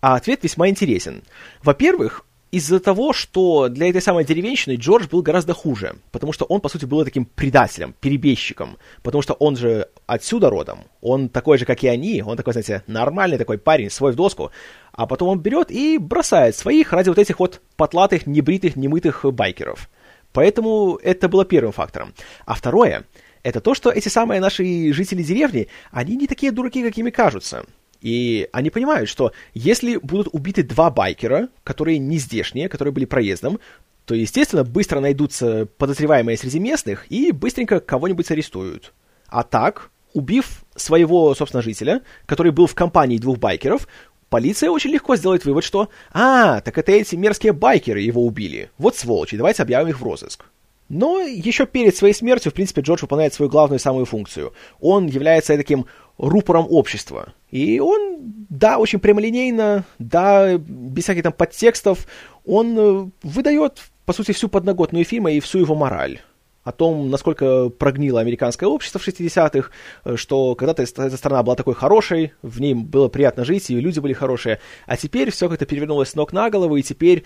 [0.02, 1.22] А ответ весьма интересен.
[1.62, 6.60] Во-первых, из-за того, что для этой самой деревенщины Джордж был гораздо хуже, потому что он,
[6.60, 11.64] по сути, был таким предателем, перебежчиком, потому что он же отсюда родом, он такой же,
[11.64, 14.50] как и они, он такой, знаете, нормальный такой парень, свой в доску,
[14.92, 19.88] а потом он берет и бросает своих ради вот этих вот потлатых, небритых, немытых байкеров.
[20.32, 22.14] Поэтому это было первым фактором.
[22.46, 23.04] А второе,
[23.42, 27.64] это то, что эти самые наши жители деревни, они не такие дураки, какими кажутся.
[28.00, 33.60] И они понимают, что если будут убиты два байкера, которые не здешние, которые были проездом,
[34.06, 38.92] то, естественно, быстро найдутся подозреваемые среди местных и быстренько кого-нибудь арестуют.
[39.28, 43.86] А так, убив своего, собственно, жителя, который был в компании двух байкеров,
[44.30, 48.70] полиция очень легко сделает вывод, что «А, так это эти мерзкие байкеры его убили.
[48.78, 50.46] Вот сволочи, давайте объявим их в розыск».
[50.88, 54.52] Но еще перед своей смертью, в принципе, Джордж выполняет свою главную самую функцию.
[54.80, 55.86] Он является таким
[56.18, 57.32] рупором общества.
[57.52, 58.18] И он,
[58.48, 62.08] да, очень прямолинейно, да, без всяких там подтекстов,
[62.44, 66.20] он э, выдает, по сути, всю подноготную фильма и всю его мораль
[66.62, 69.70] о том, насколько прогнило американское общество в 60-х,
[70.04, 73.98] э, что когда-то эта страна была такой хорошей, в ней было приятно жить, и люди
[74.00, 77.24] были хорошие, а теперь все как-то перевернулось с ног на голову, и теперь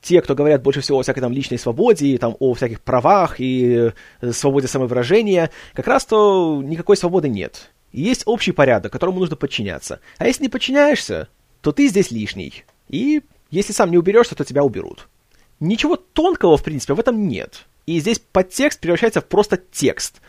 [0.00, 3.40] те, кто говорят больше всего о всякой там личной свободе, и, там, о всяких правах
[3.40, 3.90] и
[4.20, 7.70] э, свободе самовыражения, как раз-то никакой свободы нет.
[7.92, 10.00] Есть общий порядок, которому нужно подчиняться.
[10.18, 11.28] А если не подчиняешься,
[11.62, 12.64] то ты здесь лишний.
[12.88, 15.08] И если сам не уберешься, то тебя уберут.
[15.58, 17.66] Ничего тонкого, в принципе, в этом нет.
[17.88, 20.20] И здесь подтекст превращается в просто текст.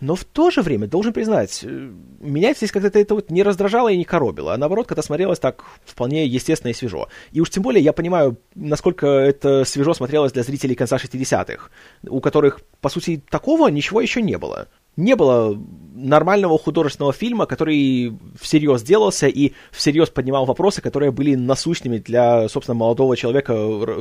[0.00, 1.90] Но в то же время, должен признать, э,
[2.20, 5.64] меня здесь как-то это вот не раздражало и не коробило, а наоборот, когда смотрелось так
[5.86, 7.08] вполне естественно и свежо.
[7.32, 11.70] И уж тем более я понимаю, насколько это свежо смотрелось для зрителей конца 60-х,
[12.06, 14.68] у которых, по сути, такого ничего еще не было.
[14.96, 15.58] Не было
[15.94, 22.74] нормального художественного фильма, который всерьез делался и всерьез поднимал вопросы, которые были насущными для, собственно,
[22.74, 23.54] молодого человека,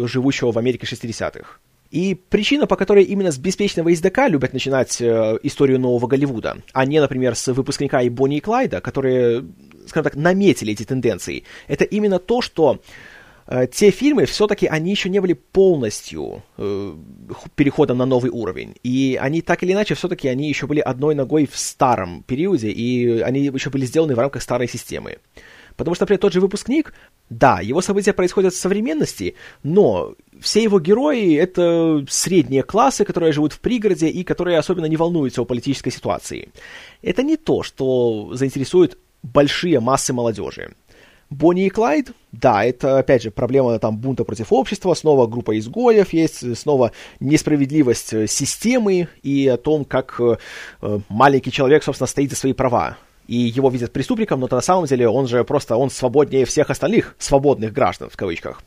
[0.06, 1.60] живущего в Америке 60-х.
[1.96, 6.86] И причина, по которой именно с беспечного издока любят начинать э, историю нового Голливуда, а
[6.86, 9.46] не, например, с выпускника и Бонни и Клайда, которые,
[9.88, 12.82] скажем так, наметили эти тенденции, это именно то, что
[13.48, 16.96] э, те фильмы все-таки они еще не были полностью э,
[17.56, 18.76] переходом на новый уровень.
[18.84, 23.22] И они так или иначе все-таки они еще были одной ногой в старом периоде, и
[23.22, 25.20] они еще были сделаны в рамках старой системы.
[25.78, 26.94] Потому что, например, тот же выпускник,
[27.30, 33.54] да, его события происходят в современности, но все его герои— это средние классы, которые живут
[33.54, 36.50] в пригороде и которые особенно не волнуются о политической ситуации.
[37.02, 40.74] Это не то, что заинтересует большие массы молодежи.
[41.32, 46.14] Бонни и Клайд, да, это, опять же, проблема там бунта против общества, снова группа изгоев
[46.14, 50.38] есть, снова несправедливость э, системы и о том, как э,
[50.84, 52.98] э, маленький человек, собственно, стоит за свои права
[53.28, 57.16] и его видят преступником, но на самом деле он же просто, он свободнее всех остальных
[57.20, 58.62] свободных граждан, в кавычках.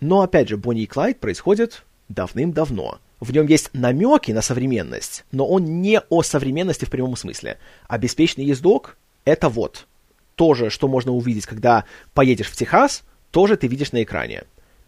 [0.00, 2.98] Но, опять же, Бонни и Клайд происходит давным-давно.
[3.20, 7.58] В нем есть намеки на современность, но он не о современности в прямом смысле.
[7.98, 9.86] Беспечный ездок— это вот.
[10.34, 14.44] То же, что можно увидеть, когда поедешь в Техас, тоже ты видишь на экране.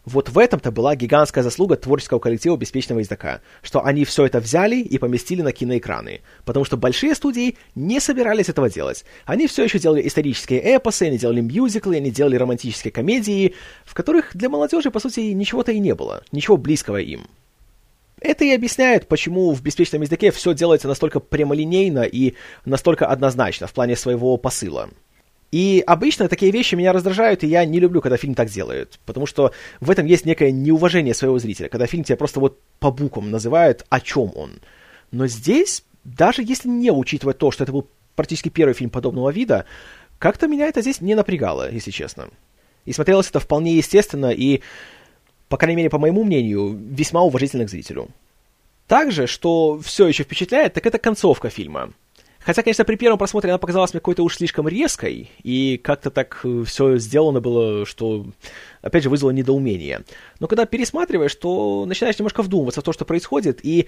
[0.09, 4.76] Вот в этом-то была гигантская заслуга творческого коллектива «Беспечного ездака», что они все это взяли
[4.76, 6.22] и поместили на киноэкраны.
[6.46, 9.04] Потому что большие студии не собирались этого делать.
[9.26, 13.54] Они все еще делали исторические эпосы, они делали мюзиклы, они делали романтические комедии,
[13.84, 17.26] в которых для молодежи, по сути, ничего-то и не было, ничего близкого им.
[18.18, 22.32] Это и объясняет, почему в «Беспечном ездаке» все делается настолько прямолинейно и
[22.64, 24.88] настолько однозначно в плане своего посыла.
[25.51, 29.24] И обычно такие вещи меня раздражают, и я не люблю, когда фильм так делает, потому
[29.24, 33.30] что в этом есть некое неуважение своего зрителя, когда фильм тебя просто вот по буквам
[33.30, 34.61] называют, о чем он.
[35.11, 39.64] Но здесь, даже если не учитывать то, что это был практически первый фильм подобного вида,
[40.18, 42.28] как-то меня это здесь не напрягало, если честно.
[42.84, 44.61] И смотрелось это вполне естественно и,
[45.49, 48.09] по крайней мере, по моему мнению, весьма уважительно к зрителю.
[48.86, 51.92] Также, что все еще впечатляет, так это концовка фильма.
[52.49, 56.40] Хотя, конечно, при первом просмотре она показалась мне какой-то уж слишком резкой, и как-то так
[56.44, 58.24] э, все сделано было, что,
[58.80, 60.03] опять же, вызвало недоумение.
[60.40, 63.86] Но когда пересматриваешь, то начинаешь немножко вдумываться в то, что происходит, и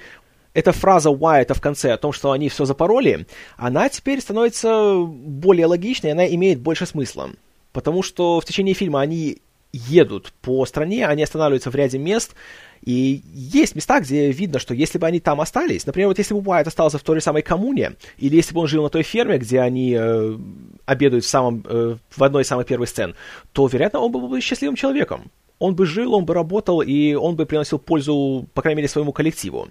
[0.53, 3.25] эта фраза Уайта в конце о том, что они все запороли,
[3.57, 7.31] она теперь становится более логичной, она имеет больше смысла.
[7.73, 9.41] Потому что в течение фильма они
[9.73, 12.35] едут по стране, они останавливаются в ряде мест,
[12.83, 16.41] и есть места, где видно, что если бы они там остались, например, вот если бы
[16.41, 19.39] Уайт остался в той же самой коммуне, или если бы он жил на той ферме,
[19.39, 20.39] где они э,
[20.87, 23.15] обедают в, самом, э, в одной из самых первых сцен,
[23.53, 25.31] то, вероятно, он был бы счастливым человеком.
[25.59, 29.13] Он бы жил, он бы работал, и он бы приносил пользу, по крайней мере, своему
[29.13, 29.69] коллективу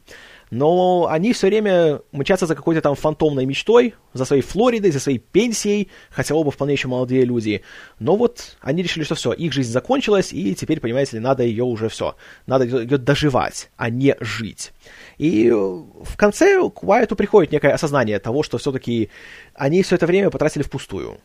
[0.51, 5.19] но они все время мчатся за какой-то там фантомной мечтой, за своей Флоридой, за своей
[5.19, 7.61] пенсией, хотя оба вполне еще молодые люди.
[7.99, 11.63] Но вот они решили, что все, их жизнь закончилась, и теперь, понимаете ли, надо ее
[11.63, 12.15] уже все,
[12.47, 14.71] надо ее доживать, а не жить.
[15.17, 19.09] И в конце к Уайту приходит некое осознание того, что все-таки
[19.53, 21.19] они все это время потратили впустую.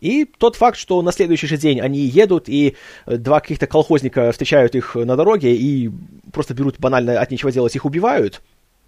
[0.00, 2.76] И тот факт, что на следующий же день они едут, и
[3.06, 5.90] два каких-то колхозника встречают их на дороге и
[6.32, 8.40] просто берут банально от нечего делать, их убивают,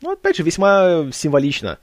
[0.03, 1.78] ну, опять же, весьма символично.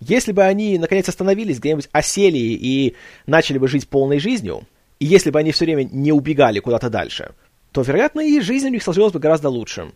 [0.00, 4.62] Если бы они, наконец, остановились, где-нибудь осели и начали бы жить полной жизнью,
[4.98, 7.32] и если бы они все время не убегали куда-то дальше,
[7.72, 9.92] то, вероятно, и жизнь у них сложилась бы гораздо лучше.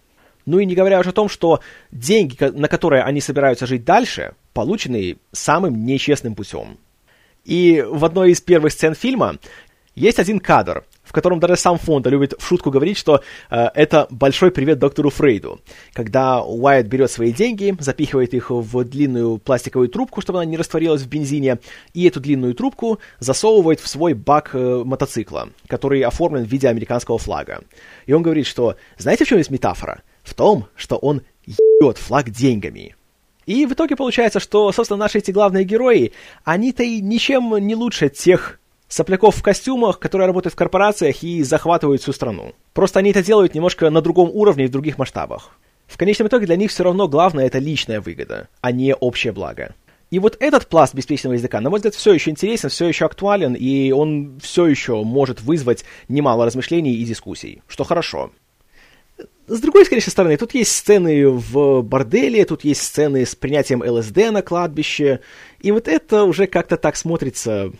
[0.46, 4.34] Ну и не говоря уже о том, что деньги, на которые они собираются жить дальше,
[4.52, 6.78] получены самым нечестным путем.
[7.44, 9.38] И в одной из первых сцен фильма
[9.94, 14.06] есть один кадр, в котором даже сам Фонда любит в шутку говорить, что э, это
[14.10, 15.60] большой привет доктору Фрейду.
[15.92, 21.02] Когда Уайт берет свои деньги, запихивает их в длинную пластиковую трубку, чтобы она не растворилась
[21.02, 21.58] в бензине,
[21.94, 27.18] и эту длинную трубку засовывает в свой бак э, мотоцикла, который оформлен в виде американского
[27.18, 27.62] флага.
[28.06, 30.02] И он говорит, что знаете, в чем есть метафора?
[30.22, 32.96] В том, что он ебет флаг деньгами.
[33.46, 36.12] И в итоге получается, что, собственно, наши эти главные герои,
[36.44, 38.58] они-то и ничем не лучше тех
[38.88, 42.54] сопляков в костюмах, которые работают в корпорациях и захватывают всю страну.
[42.72, 45.50] Просто они это делают немножко на другом уровне и в других масштабах.
[45.86, 49.74] В конечном итоге для них все равно главное это личная выгода, а не общее благо.
[50.10, 53.54] И вот этот пласт беспечного языка, на мой взгляд, все еще интересен, все еще актуален,
[53.54, 58.30] и он все еще может вызвать немало размышлений и дискуссий, что хорошо.
[59.48, 64.30] с другой, конечно, стороны, тут есть сцены в борделе, тут есть сцены с принятием ЛСД
[64.30, 65.20] на кладбище,
[65.60, 67.72] и вот это уже как-то так смотрится,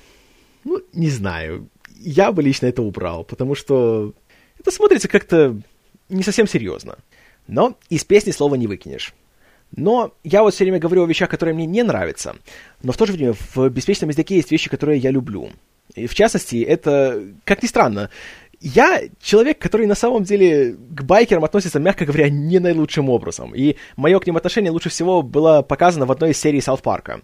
[0.67, 4.13] ну, не знаю, я бы лично это убрал, потому что
[4.59, 5.57] это смотрится как-то
[6.09, 6.99] не совсем серьезно.
[7.47, 9.15] Но из песни слова не выкинешь.
[9.71, 12.35] Но я вот все время говорю о вещах, которые мне не нравятся,
[12.83, 15.51] но в то же время в «Беспечном языке» есть вещи, которые я люблю.
[15.95, 18.11] И в частности, это, как ни странно,
[18.61, 23.55] я человек, который на самом деле к байкерам относится, мягко говоря, не наилучшим образом.
[23.55, 27.21] И мое к ним отношение лучше всего было показано в одной из серий Саут Парка.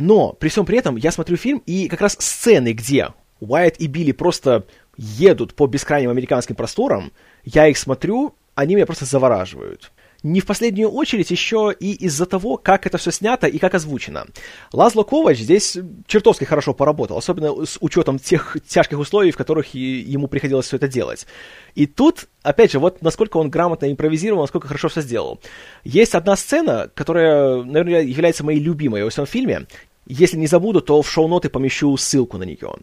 [0.00, 3.08] Но при всем при этом я смотрю фильм, и как раз сцены, где
[3.40, 4.64] Уайт и Билли просто
[4.96, 7.12] едут по бескрайним американским просторам,
[7.44, 9.92] я их смотрю, они меня просто завораживают
[10.22, 14.26] не в последнюю очередь еще и из-за того, как это все снято и как озвучено.
[14.72, 20.28] Лазло Ковач здесь чертовски хорошо поработал, особенно с учетом тех тяжких условий, в которых ему
[20.28, 21.26] приходилось все это делать.
[21.74, 25.40] И тут, опять же, вот насколько он грамотно импровизировал, насколько хорошо все сделал.
[25.84, 29.66] Есть одна сцена, которая, наверное, является моей любимой во всем фильме.
[30.10, 32.74] Если не забуду, то в шоу-ноты помещу ссылку на нее.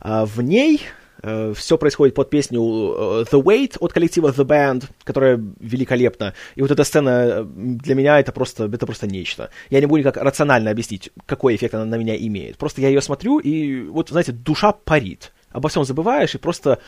[0.00, 0.80] А, в ней
[1.22, 6.34] Э, Все происходит под песню э, The Wait от коллектива The Band, которая великолепна.
[6.56, 9.50] И вот эта сцена э, для меня это просто, это просто нечто.
[9.70, 12.56] Я не буду никак рационально объяснить, какой эффект она на меня имеет.
[12.56, 15.32] Просто я ее смотрю, и вот, знаете, душа парит.
[15.50, 16.78] Обо всем забываешь и просто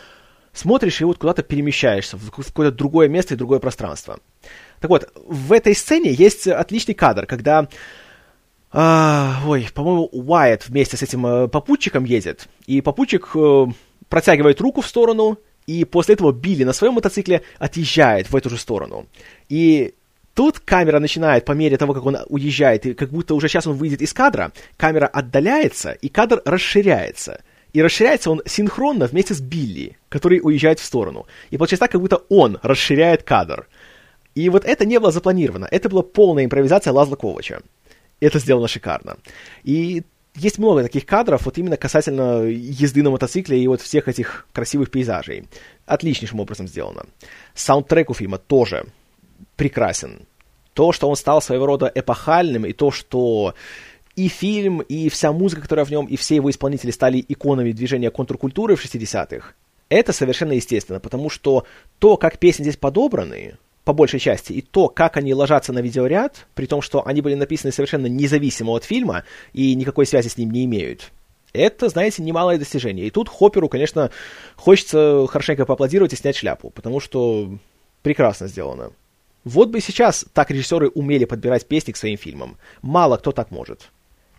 [0.53, 4.19] смотришь и вот куда-то перемещаешься в какое-то другое место и другое пространство.
[4.81, 7.69] Так вот, в этой сцене есть отличный кадр, когда
[8.77, 13.67] а, ой, по-моему, Уайт вместе с этим э, попутчиком едет, и попутчик э,
[14.09, 18.59] протягивает руку в сторону, и после этого Билли на своем мотоцикле отъезжает в эту же
[18.59, 19.07] сторону.
[19.49, 19.95] И
[20.35, 23.75] тут камера начинает, по мере того, как он уезжает, и как будто уже сейчас он
[23.77, 27.43] выйдет из кадра, камера отдаляется, и кадр расширяется.
[27.73, 31.27] И расширяется он синхронно вместе с Билли, который уезжает в сторону.
[31.51, 33.69] И получается так, как будто он расширяет кадр.
[34.35, 35.69] И вот это не было запланировано.
[35.71, 37.63] Это была полная импровизация Лазла Ковача.
[38.25, 39.19] Это сделано шикарно.
[39.65, 40.03] И
[40.35, 44.91] есть много таких кадров, вот именно касательно езды на мотоцикле и вот всех этих красивых
[44.91, 45.45] пейзажей.
[45.85, 47.05] Отличнейшим образом сделано.
[47.55, 48.87] Саундтрек у фильма тоже
[49.57, 50.23] прекрасен.
[50.73, 53.55] То, что он стал своего рода эпохальным, и то, что
[54.17, 58.11] и фильм, и вся музыка, которая в нем, и все его исполнители стали иконами движения
[58.11, 59.53] контркультуры в 60-х,
[59.91, 61.67] это совершенно естественно, потому что
[61.99, 66.47] то, как песни здесь подобраны, по большей части, и то, как они ложатся на видеоряд,
[66.55, 70.51] при том, что они были написаны совершенно независимо от фильма и никакой связи с ним
[70.51, 71.13] не имеют,
[71.53, 73.07] это, знаете, немалое достижение.
[73.07, 74.11] И тут Хопперу, конечно,
[74.57, 77.59] хочется хорошенько поаплодировать и снять шляпу, потому что
[78.03, 78.91] прекрасно сделано.
[79.45, 82.57] Вот бы сейчас так режиссеры умели подбирать песни к своим фильмам.
[82.83, 83.91] Мало кто так может.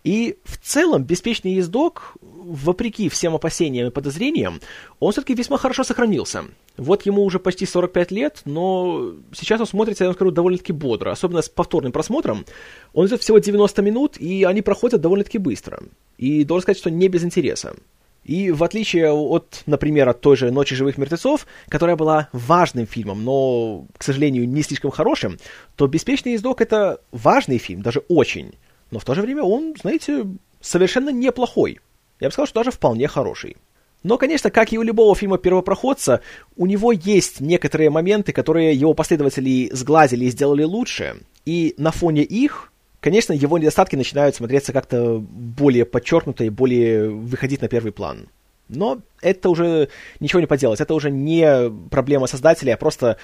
[0.06, 4.62] И в целом «Беспечный ездок», вопреки всем опасениям и подозрениям,
[4.99, 6.43] он все-таки весьма хорошо сохранился.
[6.78, 11.10] Вот ему уже почти 45 лет, но сейчас он смотрится, я вам скажу, довольно-таки бодро.
[11.10, 12.45] Особенно с повторным просмотром.
[12.93, 15.82] Он идет всего 90 минут, и они проходят довольно-таки быстро.
[16.20, 17.76] И должен сказать, что не без интереса.
[18.24, 23.24] И в отличие от, например, от той же «Ночи живых мертвецов», которая была важным фильмом,
[23.24, 25.39] но, к сожалению, не слишком хорошим,
[25.76, 28.53] то «Беспечный ездок»— это важный фильм, даже очень
[28.92, 30.26] но в то же время он, знаете,
[30.62, 31.80] совершенно неплохой.
[32.20, 33.58] Я бы сказал, что даже вполне хороший.
[34.04, 36.22] Но, конечно, как и у любого фильма первопроходца,
[36.56, 41.18] у него есть некоторые моменты, которые его последователи сглазили и сделали лучше.
[41.46, 47.62] И на фоне их, конечно, его недостатки начинают смотреться как-то более подчеркнуто и более выходить
[47.62, 48.28] на первый план.
[48.68, 53.18] Но это уже ничего не поделать, это уже не проблема создателя, а просто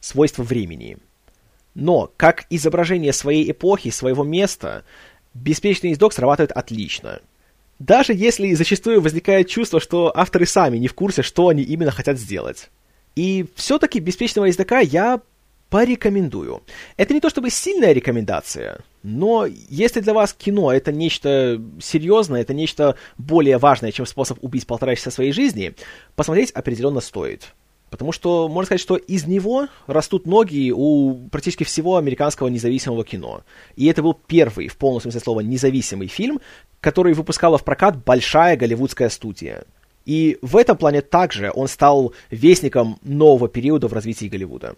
[0.00, 0.96] свойство времени.
[1.74, 4.84] Но, как изображение своей эпохи, своего места,
[5.34, 7.20] беспечный ездок срабатывает отлично.
[7.78, 12.18] Даже если зачастую возникает чувство, что авторы сами не в курсе, что они именно хотят
[12.18, 12.70] сделать.
[13.16, 15.20] И все-таки беспечного ездока я
[15.70, 16.62] порекомендую.
[16.96, 22.52] Это не то чтобы сильная рекомендация, но если для вас кино это нечто серьезное, это
[22.52, 25.74] нечто более важное, чем способ убить полтора часа своей жизни,
[26.16, 27.54] посмотреть определенно стоит.
[27.90, 33.42] Потому что, можно сказать, что из него растут ноги у практически всего американского независимого кино.
[33.74, 36.40] И это был первый, в полном смысле слова, независимый фильм,
[36.80, 39.64] который выпускала в прокат большая голливудская студия.
[40.06, 44.74] И в этом плане также он стал вестником нового периода в развитии Голливуда.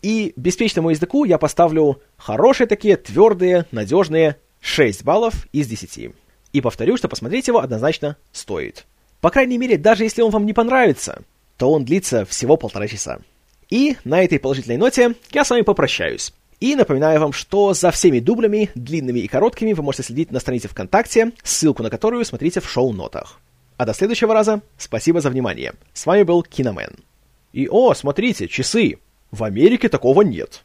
[0.00, 6.10] И беспечному языку я поставлю хорошие такие, твердые, надежные 6 баллов из 10.
[6.52, 8.86] И повторю, что посмотреть его однозначно стоит.
[9.20, 11.22] По крайней мере, даже если он вам не понравится,
[11.56, 13.20] то он длится всего полтора часа.
[13.70, 16.32] И на этой положительной ноте я с вами попрощаюсь.
[16.60, 20.68] И напоминаю вам, что за всеми дублями, длинными и короткими, вы можете следить на странице
[20.68, 23.40] ВКонтакте, ссылку на которую смотрите в шоу-нотах.
[23.76, 25.72] А до следующего раза, спасибо за внимание.
[25.92, 27.00] С вами был Киномен.
[27.52, 28.98] И о, смотрите, часы!
[29.32, 30.62] В Америке такого нет.